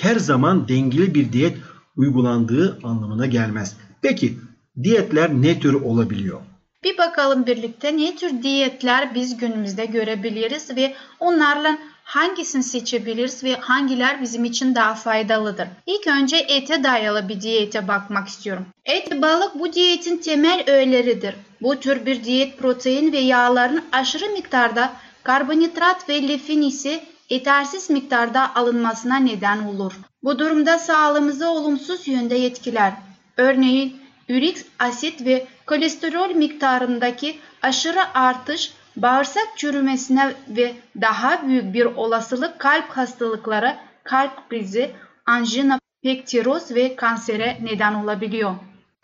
her 0.00 0.16
zaman 0.16 0.68
dengeli 0.68 1.14
bir 1.14 1.32
diyet 1.32 1.56
uygulandığı 1.96 2.78
anlamına 2.82 3.26
gelmez. 3.26 3.76
Peki 4.02 4.38
diyetler 4.82 5.42
ne 5.42 5.60
tür 5.60 5.74
olabiliyor? 5.74 6.40
Bir 6.84 6.98
bakalım 6.98 7.46
birlikte 7.46 7.96
ne 7.96 8.16
tür 8.16 8.42
diyetler 8.42 9.14
biz 9.14 9.36
günümüzde 9.36 9.84
görebiliriz 9.84 10.76
ve 10.76 10.94
onlarla 11.20 11.78
hangisini 12.10 12.62
seçebiliriz 12.62 13.44
ve 13.44 13.56
hangiler 13.56 14.22
bizim 14.22 14.44
için 14.44 14.74
daha 14.74 14.94
faydalıdır? 14.94 15.68
İlk 15.86 16.06
önce 16.06 16.36
ete 16.36 16.84
dayalı 16.84 17.28
bir 17.28 17.40
diyete 17.40 17.88
bakmak 17.88 18.28
istiyorum. 18.28 18.66
Et 18.84 19.12
ve 19.12 19.22
balık 19.22 19.54
bu 19.54 19.72
diyetin 19.72 20.16
temel 20.16 20.64
öğeleridir. 20.66 21.34
Bu 21.62 21.80
tür 21.80 22.06
bir 22.06 22.24
diyet 22.24 22.58
protein 22.58 23.12
ve 23.12 23.18
yağların 23.18 23.84
aşırı 23.92 24.28
miktarda 24.28 24.92
karbonhidrat 25.22 26.08
ve 26.08 26.22
lifin 26.22 26.62
ise 26.62 27.04
yetersiz 27.30 27.90
miktarda 27.90 28.54
alınmasına 28.54 29.16
neden 29.16 29.64
olur. 29.64 29.92
Bu 30.22 30.38
durumda 30.38 30.78
sağlığımızı 30.78 31.50
olumsuz 31.50 32.08
yönde 32.08 32.44
etkiler. 32.46 32.92
Örneğin 33.36 33.96
ürik 34.28 34.56
asit 34.78 35.24
ve 35.26 35.46
kolesterol 35.66 36.34
miktarındaki 36.34 37.38
aşırı 37.62 38.14
artış 38.14 38.72
bağırsak 38.96 39.48
çürümesine 39.56 40.34
ve 40.48 40.74
daha 41.00 41.48
büyük 41.48 41.74
bir 41.74 41.84
olasılık 41.84 42.58
kalp 42.58 42.88
hastalıkları, 42.88 43.76
kalp 44.04 44.50
krizi, 44.50 44.90
anjina 45.26 45.80
pektiroz 46.02 46.74
ve 46.74 46.96
kansere 46.96 47.58
neden 47.62 47.94
olabiliyor. 47.94 48.54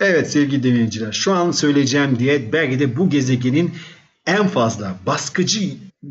Evet 0.00 0.30
sevgili 0.30 0.62
dinleyiciler 0.62 1.12
şu 1.12 1.32
an 1.32 1.50
söyleyeceğim 1.50 2.18
diyet 2.18 2.52
belki 2.52 2.80
de 2.80 2.96
bu 2.96 3.10
gezegenin 3.10 3.72
en 4.26 4.48
fazla 4.48 4.96
baskıcı 5.06 5.60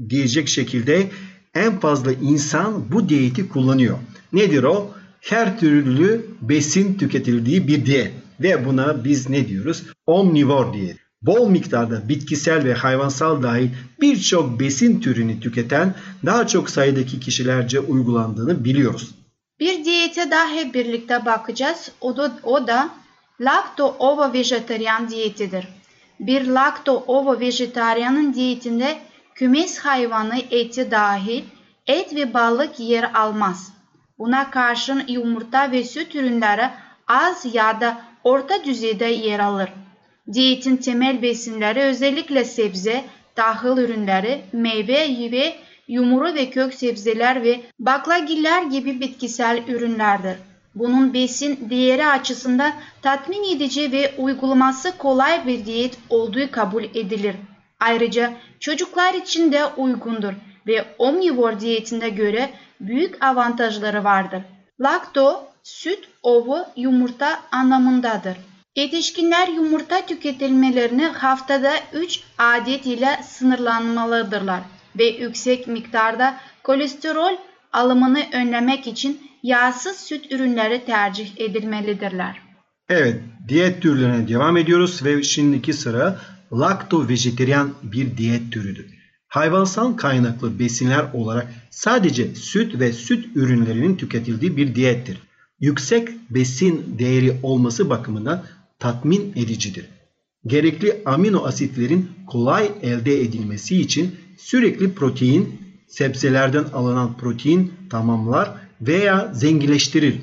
diyecek 0.10 0.48
şekilde 0.48 1.10
en 1.54 1.80
fazla 1.80 2.12
insan 2.14 2.92
bu 2.92 3.10
diyeti 3.10 3.50
kullanıyor. 3.50 3.98
Nedir 4.34 4.64
o? 4.64 4.94
Her 5.22 5.60
türlü 5.60 6.26
besin 6.42 6.98
tüketildiği 6.98 7.68
bir 7.68 7.86
diyet. 7.86 8.12
Ve 8.40 8.66
buna 8.66 9.04
biz 9.04 9.30
ne 9.30 9.48
diyoruz? 9.48 9.84
Omnivor 10.06 10.74
diyet. 10.74 10.98
Bol 11.26 11.50
miktarda 11.50 12.10
bitkisel 12.10 12.64
ve 12.64 12.74
hayvansal 12.74 13.44
dahil 13.44 13.70
birçok 14.02 14.60
besin 14.60 15.00
türünü 15.00 15.40
tüketen 15.40 15.96
daha 16.26 16.48
çok 16.48 16.70
sayıdaki 16.70 17.20
kişilerce 17.20 17.80
uygulandığını 17.80 18.66
biliyoruz. 18.66 19.16
Bir 19.60 19.86
diyete 19.86 20.32
daha 20.32 20.74
birlikte 20.74 21.26
bakacağız. 21.26 21.92
O 22.02 22.18
da, 22.18 22.32
o 22.44 22.68
da 22.68 22.90
lakto-ovo 23.42 24.34
vejetaryen 24.34 25.10
diyetidir. 25.10 25.68
Bir 26.20 26.48
lakto-ovo 26.48 27.40
vejetaryanın 27.40 28.34
diyetinde 28.34 28.98
kümes 29.36 29.80
hayvanı 29.80 30.38
eti 30.52 30.92
dahil 30.92 31.44
et 31.88 32.16
ve 32.16 32.34
balık 32.34 32.80
yer 32.80 33.12
almaz. 33.14 33.74
Buna 34.20 34.52
karşın 34.52 35.04
yumurta 35.08 35.72
ve 35.72 35.84
süt 35.84 36.16
ürünleri 36.16 36.70
az 37.08 37.56
ya 37.56 37.82
da 37.82 38.02
orta 38.24 38.64
düzeyde 38.64 39.06
yer 39.06 39.40
alır. 39.40 39.70
Diyetin 40.34 40.78
temel 40.78 41.22
besinleri 41.22 41.80
özellikle 41.80 42.46
sebze, 42.46 43.04
tahıl 43.36 43.78
ürünleri, 43.78 44.42
meyve 44.54 45.32
ve 45.32 45.56
yumuru 45.88 46.36
ve 46.36 46.50
kök 46.50 46.74
sebzeler 46.74 47.44
ve 47.44 47.62
baklagiller 47.80 48.64
gibi 48.64 49.00
bitkisel 49.00 49.64
ürünlerdir. 49.68 50.38
Bunun 50.76 51.14
besin 51.14 51.70
değeri 51.70 52.08
açısından 52.08 52.74
tatmin 53.02 53.56
edici 53.56 53.92
ve 53.92 54.14
uygulaması 54.18 54.98
kolay 54.98 55.48
bir 55.48 55.66
diyet 55.66 55.98
olduğu 56.10 56.52
kabul 56.52 56.84
edilir. 56.84 57.36
Ayrıca 57.80 58.34
çocuklar 58.60 59.14
için 59.14 59.52
de 59.52 59.66
uygundur 59.66 60.34
ve 60.68 60.86
omnivor 60.98 61.60
diyetinde 61.60 62.10
göre 62.10 62.50
büyük 62.80 63.24
avantajları 63.24 64.04
vardır. 64.04 64.42
Lakto, 64.82 65.44
süt, 65.64 66.10
ovu, 66.24 66.66
yumurta 66.76 67.40
anlamındadır. 67.52 68.38
Yetişkinler 68.76 69.48
yumurta 69.48 70.06
tüketilmelerini 70.06 71.06
haftada 71.06 71.74
3 71.94 72.20
adet 72.38 72.86
ile 72.86 73.20
sınırlanmalıdırlar 73.28 74.62
ve 75.00 75.06
yüksek 75.06 75.68
miktarda 75.68 76.38
kolesterol 76.64 77.38
alımını 77.74 78.24
önlemek 78.34 78.88
için 78.88 79.22
yağsız 79.44 79.98
süt 79.98 80.32
ürünleri 80.32 80.86
tercih 80.86 81.32
edilmelidirler. 81.38 82.42
Evet, 82.90 83.22
diyet 83.48 83.82
türlerine 83.82 84.28
devam 84.28 84.58
ediyoruz 84.58 85.06
ve 85.06 85.24
şimdiki 85.24 85.74
sıra 85.74 86.20
lakto 86.54 87.08
vejeteryan 87.08 87.74
bir 87.84 88.18
diyet 88.18 88.52
türüdür. 88.52 88.86
Hayvansal 89.28 89.98
kaynaklı 89.98 90.60
besinler 90.60 91.06
olarak 91.14 91.48
sadece 91.70 92.36
süt 92.36 92.80
ve 92.80 92.94
süt 92.94 93.36
ürünlerinin 93.36 93.96
tüketildiği 93.96 94.58
bir 94.58 94.76
diyettir. 94.76 95.18
Yüksek 95.60 96.10
besin 96.30 96.96
değeri 97.00 97.40
olması 97.44 97.90
bakımından 97.90 98.44
tatmin 98.86 99.34
edicidir. 99.36 99.86
Gerekli 100.46 101.02
amino 101.06 101.46
asitlerin 101.46 102.12
kolay 102.28 102.72
elde 102.82 103.22
edilmesi 103.22 103.82
için 103.82 104.16
sürekli 104.38 104.94
protein, 104.94 105.62
sebzelerden 105.88 106.64
alınan 106.74 107.18
protein 107.18 107.74
tamamlar 107.90 108.52
veya 108.82 109.32
zenginleştirir. 109.34 110.22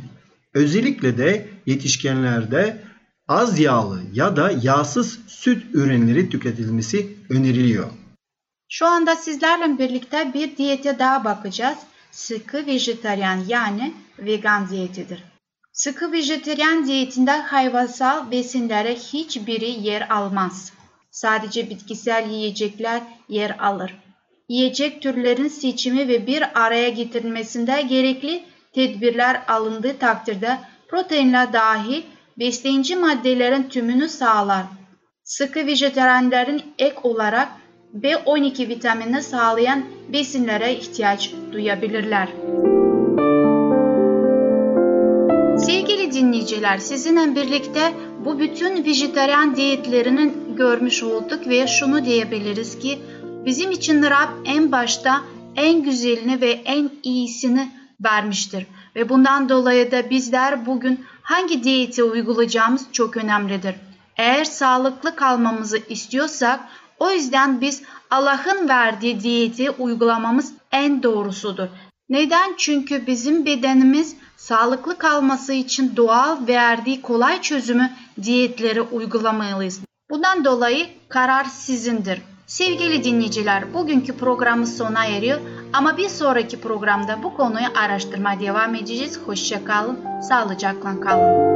Özellikle 0.55 1.19
de 1.19 1.49
yetişkinlerde 1.67 2.83
az 3.29 3.59
yağlı 3.59 4.03
ya 4.13 4.37
da 4.37 4.53
yağsız 4.63 5.19
süt 5.27 5.75
ürünleri 5.75 6.31
tüketilmesi 6.31 7.17
öneriliyor. 7.31 7.91
Şu 8.69 8.87
anda 8.87 9.17
sizlerle 9.17 9.79
birlikte 9.79 10.31
bir 10.35 10.57
diyete 10.57 10.99
daha 10.99 11.25
bakacağız. 11.25 11.79
Sıkı 12.11 12.67
vejetaryen 12.67 13.41
yani 13.49 13.95
vegan 14.19 14.69
diyetidir. 14.69 15.32
Sıkı 15.73 16.13
vejetaryen 16.13 16.87
diyetinde 16.87 17.31
hayvansal 17.31 18.31
besinlere 18.31 18.95
hiçbiri 18.95 19.71
yer 19.71 20.11
almaz. 20.11 20.73
Sadece 21.11 21.71
bitkisel 21.71 22.31
yiyecekler 22.31 23.03
yer 23.29 23.57
alır. 23.59 23.95
Yiyecek 24.49 25.03
türlerin 25.03 25.49
seçimi 25.49 26.09
ve 26.09 26.27
bir 26.27 26.65
araya 26.65 26.89
getirilmesinde 26.89 27.83
gerekli 27.83 28.45
tedbirler 28.75 29.43
alındığı 29.49 29.99
takdirde 29.99 30.59
proteinler 30.89 31.53
dahil 31.53 32.03
besleyici 32.39 32.97
maddelerin 32.97 33.63
tümünü 33.63 34.09
sağlar. 34.09 34.65
Sıkı 35.25 35.67
vejetaryenlerin 35.67 36.63
ek 36.79 36.97
olarak 37.03 37.49
B12 37.95 38.69
vitaminini 38.69 39.23
sağlayan 39.23 39.85
besinlere 40.13 40.75
ihtiyaç 40.75 41.33
duyabilirler. 41.53 42.29
Sevgili 45.59 46.13
dinleyiciler, 46.13 46.79
sizinle 46.79 47.37
birlikte 47.37 47.93
bu 48.25 48.39
bütün 48.39 48.85
vejetaryen 48.85 49.57
diyetlerinin 49.57 50.57
görmüş 50.57 51.03
olduk 51.03 51.47
ve 51.47 51.67
şunu 51.67 52.05
diyebiliriz 52.05 52.79
ki 52.79 52.99
bizim 53.45 53.71
için 53.71 54.03
Rab 54.03 54.29
en 54.45 54.73
başta 54.73 55.23
en 55.57 55.83
güzelini 55.83 56.41
ve 56.41 56.51
en 56.51 56.91
iyisini 57.03 57.71
vermiştir. 58.05 58.67
Ve 58.97 59.09
bundan 59.09 59.49
dolayı 59.49 59.91
da 59.93 60.11
bizler 60.11 60.67
bugün 60.67 61.05
hangi 61.23 61.65
diyeti 61.65 62.05
uygulayacağımız 62.05 62.87
çok 62.93 63.17
önemlidir. 63.17 63.75
Eğer 64.17 64.45
sağlıklı 64.45 65.17
kalmamızı 65.17 65.79
istiyorsak 65.89 66.61
o 66.99 67.11
yüzden 67.11 67.61
biz 67.61 67.83
Allah'ın 68.11 68.69
verdiği 68.69 69.21
diyeti 69.21 69.71
uygulamamız 69.71 70.53
en 70.73 71.03
doğrusudur. 71.03 71.69
Neden? 72.13 72.55
Çünkü 72.57 73.07
bizim 73.07 73.47
bedenimiz 73.47 74.17
sağlıklı 74.37 74.99
kalması 74.99 75.53
için 75.53 75.97
doğal 75.97 76.47
verdiği 76.47 77.03
kolay 77.03 77.41
çözümü 77.41 77.91
diyetleri 78.23 78.83
uygulamalıyız. 78.83 79.81
Bundan 80.11 80.45
dolayı 80.45 80.87
karar 81.09 81.45
sizindir. 81.45 82.23
Sevgili 82.47 83.05
dinleyiciler, 83.05 83.75
bugünkü 83.75 84.17
programımız 84.17 84.77
sona 84.77 85.07
eriyor 85.07 85.41
ama 85.73 85.97
bir 85.97 86.09
sonraki 86.09 86.61
programda 86.61 87.23
bu 87.23 87.37
konuyu 87.37 87.67
araştırmaya 87.75 88.41
devam 88.41 88.75
edeceğiz. 88.75 89.21
Hoşça 89.27 89.65
kalın, 89.65 89.99
sağlıcakla 90.29 91.01
kalın. 91.01 91.53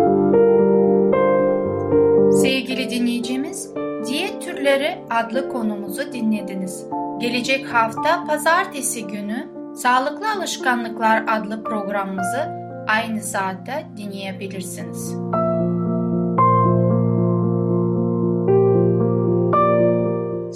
Sevgili 2.43 2.91
dinleyicimiz, 2.91 3.71
Diyet 4.07 4.43
Türleri 4.43 4.99
adlı 5.11 5.49
konumuzu 5.49 6.13
dinlediniz. 6.13 6.85
Gelecek 7.21 7.75
hafta 7.75 8.25
pazartesi 8.25 9.07
günü 9.07 9.56
Sağlıklı 9.77 10.33
Alışkanlıklar 10.33 11.25
adlı 11.29 11.65
programımızı 11.65 12.49
aynı 12.89 13.23
saatte 13.23 13.87
dinleyebilirsiniz. 13.97 15.09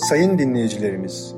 Sayın 0.08 0.38
dinleyicilerimiz, 0.38 1.34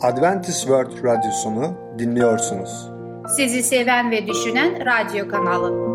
Adventist 0.00 0.60
World 0.60 1.04
Radyosunu 1.04 1.74
dinliyorsunuz. 1.98 2.90
Sizi 3.36 3.62
seven 3.62 4.10
ve 4.10 4.26
düşünen 4.26 4.86
radyo 4.86 5.28
kanalı. 5.28 5.88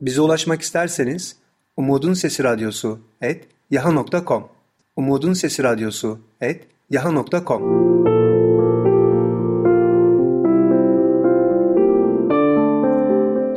Bize 0.00 0.20
ulaşmak 0.20 0.62
isterseniz 0.62 1.36
Umutun 1.76 2.14
Sesi 2.14 2.44
Radyosu 2.44 2.98
et 3.20 3.48
yaha.com 3.70 4.55
Umutun 4.96 5.32
Sesi 5.32 5.62
Radyosu 5.62 6.18
et 6.40 6.68
yaha.com 6.90 7.62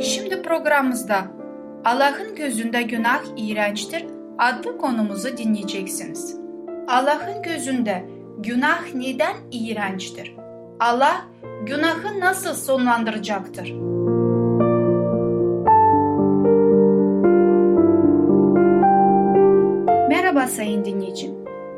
Şimdi 0.00 0.42
programımızda 0.42 1.26
Allah'ın 1.84 2.34
gözünde 2.34 2.82
günah 2.82 3.22
iğrençtir 3.36 4.06
adlı 4.38 4.78
konumuzu 4.78 5.36
dinleyeceksiniz. 5.36 6.36
Allah'ın 6.88 7.42
gözünde 7.42 8.04
günah 8.38 8.94
neden 8.94 9.36
iğrençtir? 9.52 10.36
Allah 10.80 11.24
günahı 11.66 12.20
nasıl 12.20 12.54
sonlandıracaktır? 12.54 13.74
Sayın 20.60 20.84
dinleyicim. 20.84 21.34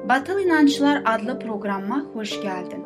Batıl 0.08 0.40
İnançlar 0.40 1.02
adlı 1.04 1.38
programa 1.38 2.00
hoş 2.12 2.42
geldin. 2.42 2.84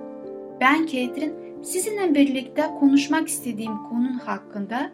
Ben 0.60 0.86
Ketrin, 0.86 1.62
sizinle 1.62 2.14
birlikte 2.14 2.62
konuşmak 2.80 3.28
istediğim 3.28 3.78
konun 3.78 4.18
hakkında 4.18 4.92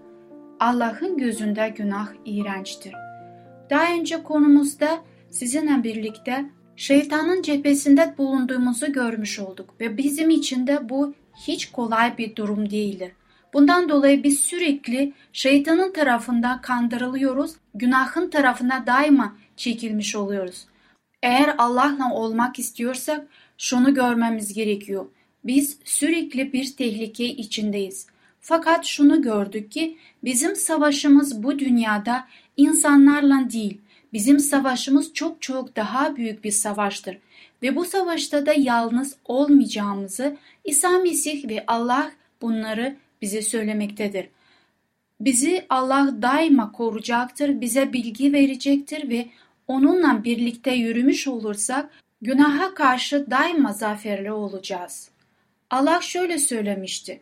Allah'ın 0.61 1.19
gözünde 1.19 1.69
günah 1.69 2.09
iğrençtir. 2.25 2.93
Daha 3.71 3.95
önce 3.95 4.23
konumuzda 4.23 4.99
sizinle 5.31 5.85
birlikte 5.85 6.45
şeytanın 6.77 7.43
cephesinde 7.43 8.15
bulunduğumuzu 8.19 8.93
görmüş 8.93 9.39
olduk 9.39 9.75
ve 9.81 9.99
bizim 9.99 10.31
için 10.31 10.67
de 10.67 10.89
bu 10.89 11.15
hiç 11.47 11.71
kolay 11.71 12.19
bir 12.19 12.37
durum 12.37 12.71
değildir. 12.71 13.13
Bundan 13.55 13.89
dolayı 13.89 14.23
biz 14.23 14.41
sürekli 14.41 15.13
şeytanın 15.33 15.93
tarafından 15.93 16.61
kandırılıyoruz, 16.61 17.55
günahın 17.75 18.31
tarafına 18.31 18.87
daima 18.87 19.37
çekilmiş 19.57 20.17
oluyoruz. 20.17 20.67
Eğer 21.23 21.55
Allah'la 21.59 22.15
olmak 22.15 22.59
istiyorsak 22.59 23.27
şunu 23.59 23.95
görmemiz 23.95 24.55
gerekiyor. 24.55 25.07
Biz 25.45 25.79
sürekli 25.85 26.53
bir 26.53 26.77
tehlike 26.77 27.25
içindeyiz. 27.25 28.07
Fakat 28.41 28.85
şunu 28.85 29.23
gördük 29.23 29.73
ki 29.73 29.99
bizim 30.25 30.57
savaşımız 30.57 31.43
bu 31.43 31.59
dünyada 31.59 32.27
insanlarla 32.57 33.51
değil. 33.53 33.81
Bizim 34.13 34.39
savaşımız 34.39 35.15
çok 35.15 35.43
çok 35.43 35.77
daha 35.77 36.17
büyük 36.17 36.45
bir 36.45 36.51
savaştır. 36.51 37.19
Ve 37.63 37.77
bu 37.77 37.85
savaşta 37.85 38.47
da 38.47 38.53
yalnız 38.53 39.17
olmayacağımızı 39.25 40.37
İsa 40.65 40.99
Mesih 40.99 41.49
ve 41.49 41.65
Allah 41.67 42.13
bunları 42.43 42.97
bize 43.23 43.43
söylemektedir. 43.43 44.29
Bizi 45.21 45.67
Allah 45.69 46.15
daima 46.23 46.73
koruyacaktır, 46.73 47.61
bize 47.61 47.93
bilgi 47.93 48.33
verecektir 48.33 49.11
ve 49.11 49.27
onunla 49.73 50.25
birlikte 50.25 50.71
yürümüş 50.71 51.29
olursak 51.29 51.91
günaha 52.23 52.75
karşı 52.75 53.31
daima 53.31 53.73
zaferli 53.73 54.33
olacağız. 54.33 55.11
Allah 55.71 56.01
şöyle 56.01 56.39
söylemişti. 56.39 57.21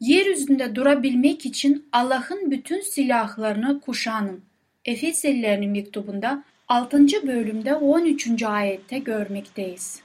Yeryüzünde 0.00 0.74
durabilmek 0.74 1.46
için 1.46 1.86
Allah'ın 1.92 2.50
bütün 2.50 2.80
silahlarını 2.80 3.80
kuşanın. 3.80 4.40
Efeselilerin 4.84 5.70
mektubunda 5.70 6.44
6. 6.68 7.06
bölümde 7.26 7.74
13. 7.74 8.42
ayette 8.42 8.98
görmekteyiz. 8.98 10.00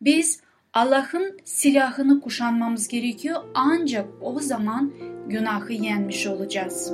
Biz 0.00 0.40
Allah'ın 0.72 1.38
silahını 1.44 2.20
kuşanmamız 2.20 2.88
gerekiyor 2.88 3.42
ancak 3.54 4.06
o 4.20 4.40
zaman 4.40 4.92
günahı 5.28 5.72
yenmiş 5.72 6.26
olacağız. 6.26 6.92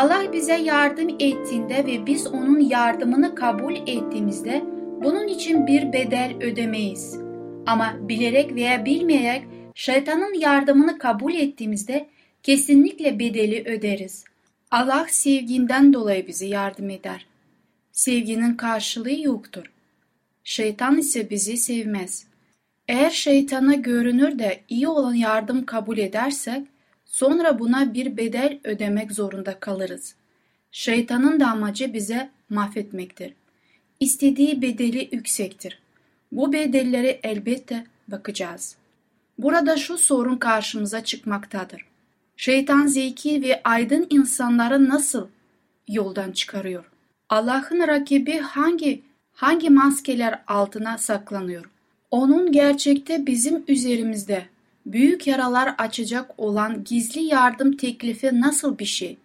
Allah 0.00 0.32
bize 0.32 0.56
yardım 0.56 1.08
ettiğinde 1.08 1.86
ve 1.86 2.06
biz 2.06 2.26
onun 2.26 2.60
yardımını 2.60 3.34
kabul 3.34 3.74
ettiğimizde 3.74 4.62
bunun 5.04 5.28
için 5.28 5.66
bir 5.66 5.92
bedel 5.92 6.36
ödemeyiz. 6.40 7.18
Ama 7.66 7.96
bilerek 8.00 8.54
veya 8.54 8.84
bilmeyerek 8.84 9.44
şeytanın 9.74 10.34
yardımını 10.34 10.98
kabul 10.98 11.34
ettiğimizde 11.34 12.08
kesinlikle 12.42 13.18
bedeli 13.18 13.64
öderiz. 13.68 14.24
Allah 14.70 15.06
sevginden 15.10 15.92
dolayı 15.92 16.26
bize 16.26 16.46
yardım 16.46 16.90
eder. 16.90 17.26
Sevginin 17.92 18.54
karşılığı 18.54 19.20
yoktur. 19.20 19.72
Şeytan 20.44 20.98
ise 20.98 21.30
bizi 21.30 21.56
sevmez. 21.56 22.26
Eğer 22.88 23.10
şeytana 23.10 23.74
görünür 23.74 24.38
de 24.38 24.60
iyi 24.68 24.88
olan 24.88 25.14
yardım 25.14 25.66
kabul 25.66 25.98
edersek, 25.98 26.62
sonra 27.10 27.58
buna 27.58 27.94
bir 27.94 28.16
bedel 28.16 28.60
ödemek 28.64 29.12
zorunda 29.12 29.60
kalırız. 29.60 30.14
Şeytanın 30.72 31.40
da 31.40 31.46
amacı 31.46 31.92
bize 31.92 32.30
mahvetmektir. 32.50 33.34
İstediği 34.00 34.62
bedeli 34.62 35.08
yüksektir. 35.12 35.78
Bu 36.32 36.52
bedellere 36.52 37.20
elbette 37.22 37.86
bakacağız. 38.08 38.76
Burada 39.38 39.76
şu 39.76 39.98
sorun 39.98 40.36
karşımıza 40.36 41.04
çıkmaktadır. 41.04 41.84
Şeytan 42.36 42.86
zeki 42.86 43.42
ve 43.42 43.60
aydın 43.64 44.06
insanları 44.10 44.88
nasıl 44.88 45.28
yoldan 45.88 46.32
çıkarıyor? 46.32 46.90
Allah'ın 47.28 47.88
rakibi 47.88 48.38
hangi 48.38 49.02
hangi 49.32 49.70
maskeler 49.70 50.42
altına 50.46 50.98
saklanıyor? 50.98 51.70
Onun 52.10 52.52
gerçekte 52.52 53.26
bizim 53.26 53.64
üzerimizde 53.68 54.46
büyük 54.86 55.26
yaralar 55.26 55.74
açacak 55.78 56.30
olan 56.38 56.84
gizli 56.84 57.22
yardım 57.22 57.76
teklifi 57.76 58.40
nasıl 58.40 58.78
bir 58.78 58.84
şey? 58.84 59.16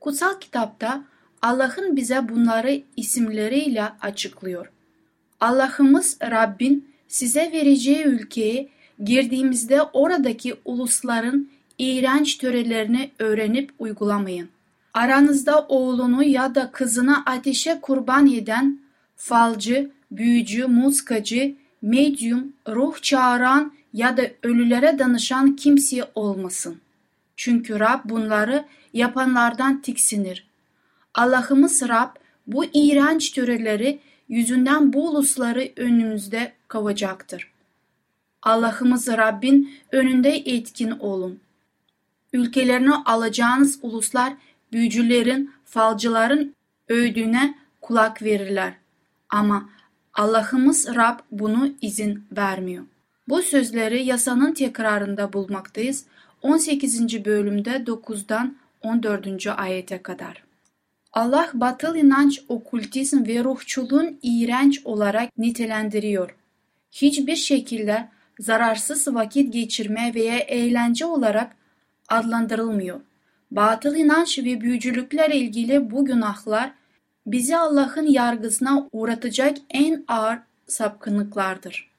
Kutsal 0.00 0.40
kitapta 0.40 1.04
Allah'ın 1.42 1.96
bize 1.96 2.28
bunları 2.28 2.82
isimleriyle 2.96 3.84
açıklıyor. 4.00 4.70
Allah'ımız 5.40 6.18
Rabbin 6.22 6.88
size 7.08 7.52
vereceği 7.52 8.04
ülkeye 8.04 8.68
girdiğimizde 9.04 9.82
oradaki 9.82 10.54
ulusların 10.64 11.50
iğrenç 11.78 12.36
törelerini 12.36 13.10
öğrenip 13.18 13.70
uygulamayın. 13.78 14.48
Aranızda 14.94 15.66
oğlunu 15.68 16.22
ya 16.22 16.54
da 16.54 16.70
kızını 16.70 17.24
ateşe 17.26 17.78
kurban 17.82 18.32
eden 18.32 18.80
falcı, 19.16 19.90
büyücü, 20.10 20.66
muskacı, 20.66 21.54
medyum, 21.82 22.52
ruh 22.68 23.02
çağıran 23.02 23.72
ya 23.92 24.16
da 24.16 24.22
ölülere 24.42 24.98
danışan 24.98 25.56
kimseye 25.56 26.04
olmasın. 26.14 26.80
Çünkü 27.36 27.80
Rab 27.80 28.00
bunları 28.04 28.64
yapanlardan 28.92 29.82
tiksinir. 29.82 30.46
Allah'ımız 31.14 31.82
Rab 31.88 32.16
bu 32.46 32.64
iğrenç 32.64 33.30
töreleri 33.30 34.00
yüzünden 34.28 34.92
bu 34.92 35.10
ulusları 35.10 35.68
önümüzde 35.76 36.52
kavacaktır. 36.68 37.50
Allah'ımız 38.42 39.08
Rabbin 39.08 39.74
önünde 39.92 40.36
etkin 40.36 40.90
olun. 40.90 41.40
Ülkelerini 42.32 42.94
alacağınız 42.94 43.78
uluslar 43.82 44.32
büyücülerin, 44.72 45.54
falcıların 45.64 46.54
övdüğüne 46.88 47.54
kulak 47.80 48.22
verirler. 48.22 48.74
Ama 49.28 49.70
Allah'ımız 50.14 50.94
Rab 50.94 51.18
bunu 51.30 51.72
izin 51.80 52.26
vermiyor. 52.36 52.84
Bu 53.30 53.42
sözleri 53.42 54.04
yasanın 54.04 54.54
tekrarında 54.54 55.32
bulmaktayız. 55.32 56.04
18. 56.42 57.24
bölümde 57.24 57.70
9'dan 57.70 58.56
14. 58.82 59.46
ayete 59.46 60.02
kadar. 60.02 60.44
Allah 61.12 61.50
batıl 61.54 61.96
inanç, 61.96 62.42
okültizm 62.48 63.26
ve 63.26 63.44
ruhçuluğun 63.44 64.18
iğrenç 64.22 64.80
olarak 64.84 65.38
nitelendiriyor. 65.38 66.36
Hiçbir 66.92 67.36
şekilde 67.36 68.08
zararsız 68.38 69.14
vakit 69.14 69.52
geçirme 69.52 70.12
veya 70.14 70.38
eğlence 70.38 71.06
olarak 71.06 71.56
adlandırılmıyor. 72.08 73.00
Batıl 73.50 73.94
inanç 73.96 74.38
ve 74.38 74.60
büyücülüklerle 74.60 75.36
ilgili 75.36 75.90
bu 75.90 76.04
günahlar 76.04 76.72
bizi 77.26 77.56
Allah'ın 77.56 78.06
yargısına 78.06 78.88
uğratacak 78.92 79.56
en 79.70 80.04
ağır 80.08 80.38
sapkınlıklardır. 80.66 81.89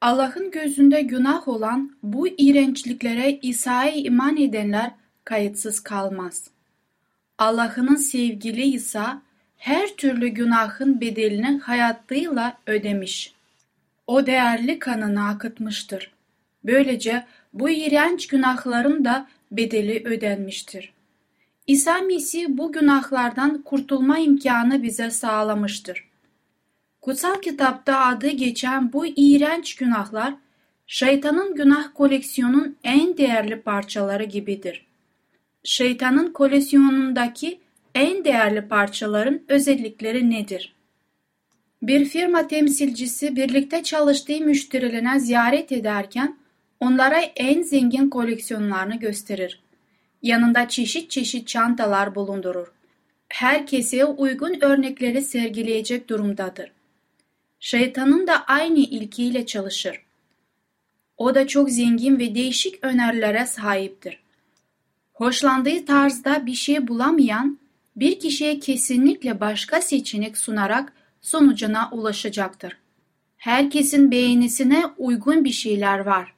Allah'ın 0.00 0.50
gözünde 0.50 1.02
günah 1.02 1.48
olan 1.48 1.96
bu 2.02 2.28
iğrençliklere 2.28 3.38
İsa'ya 3.42 3.92
iman 3.92 4.36
edenler 4.36 4.90
kayıtsız 5.24 5.80
kalmaz. 5.80 6.50
Allah'ın 7.38 7.96
sevgili 7.96 8.62
İsa 8.62 9.22
her 9.56 9.88
türlü 9.88 10.28
günahın 10.28 11.00
bedelini 11.00 11.58
hayatıyla 11.58 12.58
ödemiş. 12.66 13.34
O 14.06 14.26
değerli 14.26 14.78
kanını 14.78 15.28
akıtmıştır. 15.28 16.12
Böylece 16.64 17.26
bu 17.52 17.70
iğrenç 17.70 18.26
günahların 18.26 19.04
da 19.04 19.28
bedeli 19.52 20.02
ödenmiştir. 20.04 20.92
İsa 21.66 21.98
Mesih 21.98 22.46
bu 22.48 22.72
günahlardan 22.72 23.62
kurtulma 23.62 24.18
imkanı 24.18 24.82
bize 24.82 25.10
sağlamıştır. 25.10 26.09
Kutsal 27.00 27.40
kitapta 27.40 27.98
adı 27.98 28.28
geçen 28.28 28.92
bu 28.92 29.06
iğrenç 29.06 29.74
günahlar, 29.74 30.34
şeytanın 30.86 31.54
günah 31.54 31.94
koleksiyonun 31.94 32.76
en 32.84 33.16
değerli 33.16 33.60
parçaları 33.60 34.24
gibidir. 34.24 34.86
Şeytanın 35.64 36.32
koleksiyonundaki 36.32 37.60
en 37.94 38.24
değerli 38.24 38.68
parçaların 38.68 39.42
özellikleri 39.48 40.30
nedir? 40.30 40.74
Bir 41.82 42.04
firma 42.04 42.46
temsilcisi 42.46 43.36
birlikte 43.36 43.82
çalıştığı 43.82 44.40
müşterilerine 44.40 45.20
ziyaret 45.20 45.72
ederken 45.72 46.36
onlara 46.80 47.20
en 47.20 47.62
zengin 47.62 48.10
koleksiyonlarını 48.10 48.96
gösterir. 48.96 49.60
Yanında 50.22 50.68
çeşit 50.68 51.10
çeşit 51.10 51.48
çantalar 51.48 52.14
bulundurur. 52.14 52.72
Herkese 53.28 54.04
uygun 54.04 54.58
örnekleri 54.60 55.22
sergileyecek 55.22 56.08
durumdadır. 56.08 56.72
Şeytanın 57.60 58.26
da 58.26 58.44
aynı 58.44 58.78
ilkiyle 58.78 59.46
çalışır. 59.46 60.02
O 61.16 61.34
da 61.34 61.46
çok 61.46 61.70
zengin 61.70 62.18
ve 62.18 62.34
değişik 62.34 62.84
önerilere 62.84 63.46
sahiptir. 63.46 64.20
Hoşlandığı 65.12 65.84
tarzda 65.84 66.46
bir 66.46 66.54
şey 66.54 66.88
bulamayan 66.88 67.58
bir 67.96 68.20
kişiye 68.20 68.58
kesinlikle 68.58 69.40
başka 69.40 69.80
seçenek 69.80 70.38
sunarak 70.38 70.92
sonucuna 71.20 71.88
ulaşacaktır. 71.92 72.76
Herkesin 73.36 74.10
beğenisine 74.10 74.84
uygun 74.98 75.44
bir 75.44 75.52
şeyler 75.52 75.98
var. 75.98 76.34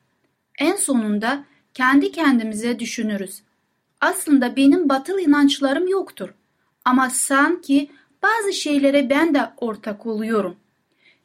En 0.59 0.77
sonunda 0.77 1.45
kendi 1.75 2.13
kendimize 2.13 2.79
düşünürüz. 2.79 3.43
Aslında 4.01 4.57
benim 4.57 4.89
batıl 4.89 5.19
inançlarım 5.19 5.89
yoktur. 5.89 6.29
Ama 6.85 7.11
sanki 7.11 7.91
bazı 8.23 8.53
şeylere 8.53 9.11
ben 9.11 9.35
de 9.35 9.51
ortak 9.57 10.07
oluyorum. 10.07 10.57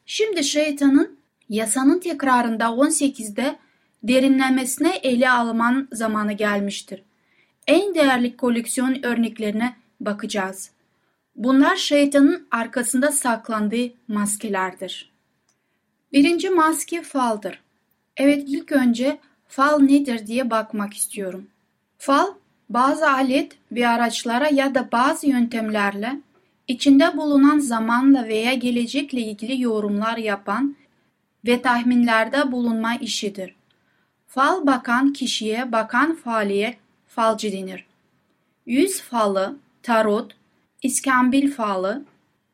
Şimdi 0.10 0.44
şeytanın 0.44 1.18
yasanın 1.50 2.00
tekrarında 2.00 2.66
18'de 2.66 3.56
derinlemesine 4.04 4.96
ele 4.96 5.30
alman 5.30 5.88
zamanı 5.92 6.34
gelmiştir. 6.34 7.04
En 7.68 7.96
değerli 7.96 8.38
koleksiyon 8.38 9.04
örneklerine 9.04 9.76
bakacağız. 10.00 10.72
Bunlar 11.36 11.76
şeytanın 11.76 12.48
arkasında 12.52 13.12
saklandığı 13.12 13.90
maskelerdir. 14.08 15.12
Birinci 16.14 16.50
maske 16.50 17.02
faldır. 17.02 17.62
Evet 18.18 18.44
ilk 18.48 18.72
önce 18.72 19.20
fal 19.48 19.80
nedir 19.80 20.28
diye 20.28 20.50
bakmak 20.50 20.94
istiyorum. 20.94 21.48
Fal 21.98 22.28
bazı 22.70 23.12
alet 23.12 23.58
ve 23.72 23.88
araçlara 23.88 24.50
ya 24.50 24.76
da 24.76 24.92
bazı 24.92 25.28
yöntemlerle 25.28 26.20
içinde 26.68 27.18
bulunan 27.18 27.60
zamanla 27.60 28.28
veya 28.28 28.54
gelecekle 28.54 29.22
ilgili 29.22 29.62
yorumlar 29.62 30.18
yapan 30.18 30.76
ve 31.46 31.62
tahminlerde 31.62 32.52
bulunma 32.52 32.96
işidir. 32.96 33.56
Fal 34.28 34.68
bakan 34.68 35.14
kişiye 35.14 35.72
bakan 35.72 36.16
faliye 36.16 36.78
falcı 37.08 37.52
denir. 37.52 37.86
Yüz 38.66 39.02
falı, 39.02 39.56
tarot, 39.84 40.36
iskambil 40.84 41.52
falı, 41.52 42.06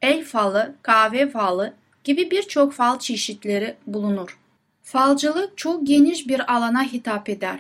el 0.02 0.26
falı, 0.26 0.76
kahve 0.82 1.30
falı 1.30 1.74
gibi 2.04 2.32
birçok 2.32 2.74
fal 2.74 3.00
çeşitleri 3.00 3.76
bulunur. 3.88 4.40
Falcılık 4.84 5.58
çok 5.58 5.88
geniş 5.88 6.28
bir 6.28 6.54
alana 6.54 6.84
hitap 6.84 7.30
eder. 7.30 7.60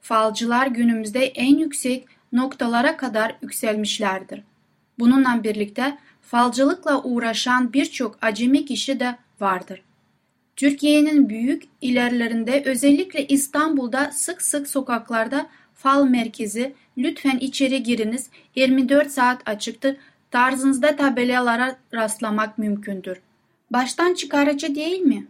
Falcılar 0.00 0.66
günümüzde 0.66 1.26
en 1.26 1.58
yüksek 1.58 2.06
noktalara 2.32 2.96
kadar 2.96 3.36
yükselmişlerdir. 3.42 4.42
Bununla 4.98 5.44
birlikte 5.44 5.98
falcılıkla 6.20 7.02
uğraşan 7.02 7.72
birçok 7.72 8.18
acemi 8.22 8.64
kişi 8.64 9.00
de 9.00 9.16
vardır. 9.40 9.82
Türkiye'nin 10.56 11.28
büyük 11.28 11.62
ilerlerinde 11.80 12.62
özellikle 12.66 13.26
İstanbul'da 13.26 14.10
sık 14.12 14.42
sık 14.42 14.68
sokaklarda 14.68 15.46
fal 15.74 16.04
merkezi 16.04 16.74
lütfen 16.98 17.38
içeri 17.38 17.82
giriniz 17.82 18.30
24 18.54 19.10
saat 19.10 19.48
açıktır 19.48 19.96
tarzınızda 20.30 20.96
tabelalara 20.96 21.76
rastlamak 21.94 22.58
mümkündür. 22.58 23.20
Baştan 23.70 24.14
çıkarıcı 24.14 24.74
değil 24.74 25.00
mi? 25.00 25.26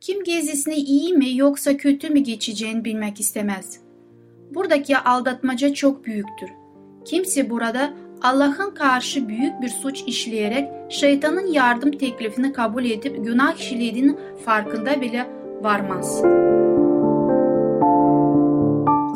Kim 0.00 0.24
gezisini 0.24 0.74
iyi 0.74 1.12
mi 1.12 1.36
yoksa 1.36 1.76
kötü 1.76 2.10
mü 2.10 2.18
geçeceğini 2.18 2.84
bilmek 2.84 3.20
istemez. 3.20 3.80
Buradaki 4.54 4.98
aldatmaca 4.98 5.74
çok 5.74 6.06
büyüktür. 6.06 6.50
Kimse 7.04 7.50
burada 7.50 7.94
Allah'ın 8.22 8.70
karşı 8.70 9.28
büyük 9.28 9.60
bir 9.62 9.68
suç 9.68 10.02
işleyerek 10.06 10.68
şeytanın 10.88 11.46
yardım 11.52 11.90
teklifini 11.90 12.52
kabul 12.52 12.84
edip 12.84 13.24
günah 13.24 13.54
işlediğinin 13.54 14.18
farkında 14.44 15.00
bile 15.00 15.26
varmaz. 15.62 16.22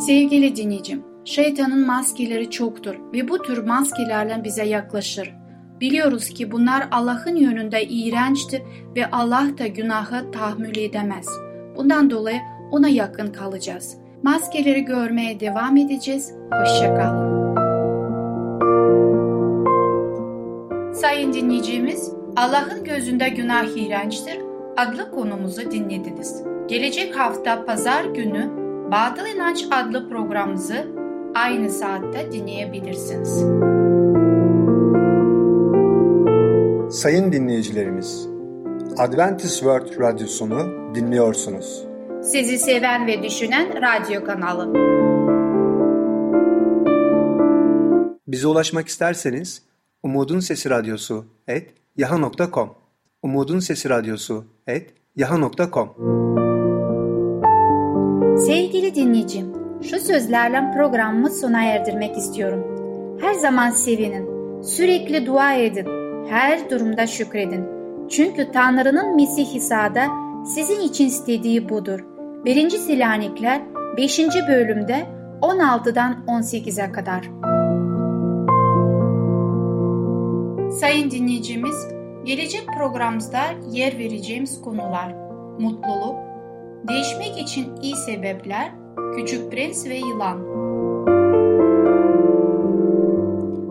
Sevgili 0.07 0.57
dinleyicim, 0.57 1.05
şeytanın 1.25 1.87
maskeleri 1.87 2.51
çoktur 2.51 2.95
ve 3.13 3.29
bu 3.29 3.43
tür 3.43 3.67
maskelerle 3.67 4.45
bize 4.45 4.65
yaklaşır. 4.65 5.35
Biliyoruz 5.81 6.29
ki 6.29 6.53
bunlar 6.53 6.89
Allah'ın 6.91 7.37
yönünde 7.37 7.85
iğrençtir 7.85 8.63
ve 8.97 9.11
Allah 9.11 9.47
da 9.59 9.67
günahı 9.67 10.31
tahammül 10.31 10.77
edemez. 10.77 11.27
Bundan 11.77 12.11
dolayı 12.11 12.41
ona 12.71 12.89
yakın 12.89 13.33
kalacağız. 13.33 13.97
Maskeleri 14.23 14.85
görmeye 14.85 15.41
devam 15.41 15.77
edeceğiz. 15.77 16.33
Hoşçakalın. 16.53 17.36
Sayın 20.95 21.33
dinleyicimiz, 21.33 22.13
Allah'ın 22.37 22.85
gözünde 22.85 23.29
günah 23.29 23.77
iğrençtir. 23.77 24.39
adlı 24.77 25.11
konumuzu 25.11 25.71
dinlediniz. 25.71 26.43
Gelecek 26.69 27.17
hafta 27.17 27.65
pazar 27.65 28.05
günü 28.05 28.51
Batıl 28.93 29.27
İnanç 29.27 29.65
adlı 29.71 30.09
programımızı 30.09 30.87
aynı 31.35 31.71
saatte 31.71 32.33
dinleyebilirsiniz. 32.33 33.45
Sayın 37.01 37.33
dinleyicilerimiz, 37.33 38.29
Adventist 38.99 39.59
World 39.59 40.01
Radyosunu 40.01 40.95
dinliyorsunuz. 40.95 41.85
Sizi 42.23 42.59
seven 42.59 43.07
ve 43.07 43.23
düşünen 43.23 43.69
radyo 43.83 44.25
kanalı. 44.25 44.73
Bize 48.29 48.47
ulaşmak 48.47 48.89
isterseniz 48.89 49.63
Umutun 50.03 50.41
Sesi 50.41 50.71
Radyosu 50.71 51.27
et 51.49 51.75
yaha.com 51.97 52.75
Umutun 53.23 53.59
Sesi 53.59 53.91
Radyosu 53.91 54.45
et 54.67 54.95
yaha.com 55.17 55.89
Sevgili 58.47 58.95
dinleyicim, 58.95 59.53
şu 59.83 60.01
sözlerle 60.01 60.73
programımı 60.77 61.31
sona 61.31 61.65
erdirmek 61.65 62.17
istiyorum. 62.17 62.65
Her 63.21 63.35
zaman 63.35 63.71
sevinin, 63.71 64.63
sürekli 64.63 65.27
dua 65.27 65.55
edin, 65.55 65.87
her 66.29 66.71
durumda 66.71 67.07
şükredin. 67.07 67.65
Çünkü 68.09 68.53
Tanrı'nın 68.53 69.17
Mesih 69.17 69.55
İsa'da 69.55 70.07
sizin 70.55 70.81
için 70.81 71.07
istediği 71.07 71.69
budur. 71.69 72.01
1. 72.45 72.71
Selanikler 72.71 73.63
5. 73.97 74.19
bölümde 74.49 75.07
16'dan 75.43 76.25
18'e 76.27 76.93
kadar. 76.93 77.56
Sayın 80.81 81.11
dinleyicimiz, 81.11 81.89
gelecek 82.25 82.67
programımızda 82.67 83.41
yer 83.71 83.99
vereceğimiz 83.99 84.61
konular 84.61 85.15
mutluluk, 85.59 86.17
değişmek 86.89 87.39
için 87.39 87.77
iyi 87.83 87.97
sebepler, 87.97 88.73
küçük 89.17 89.53
prens 89.53 89.87
ve 89.87 89.97
yılan. 89.97 90.41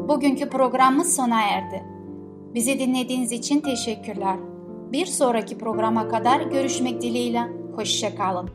Bugünkü 0.08 0.50
programımız 0.50 1.16
sona 1.16 1.42
erdi. 1.42 1.84
Bizi 2.54 2.80
dinlediğiniz 2.80 3.32
için 3.32 3.60
teşekkürler. 3.62 4.36
Bir 4.92 5.06
sonraki 5.06 5.58
programa 5.58 6.08
kadar 6.08 6.42
görüşmek 6.42 7.02
dileğiyle. 7.02 7.42
Hoşçakalın. 7.76 8.50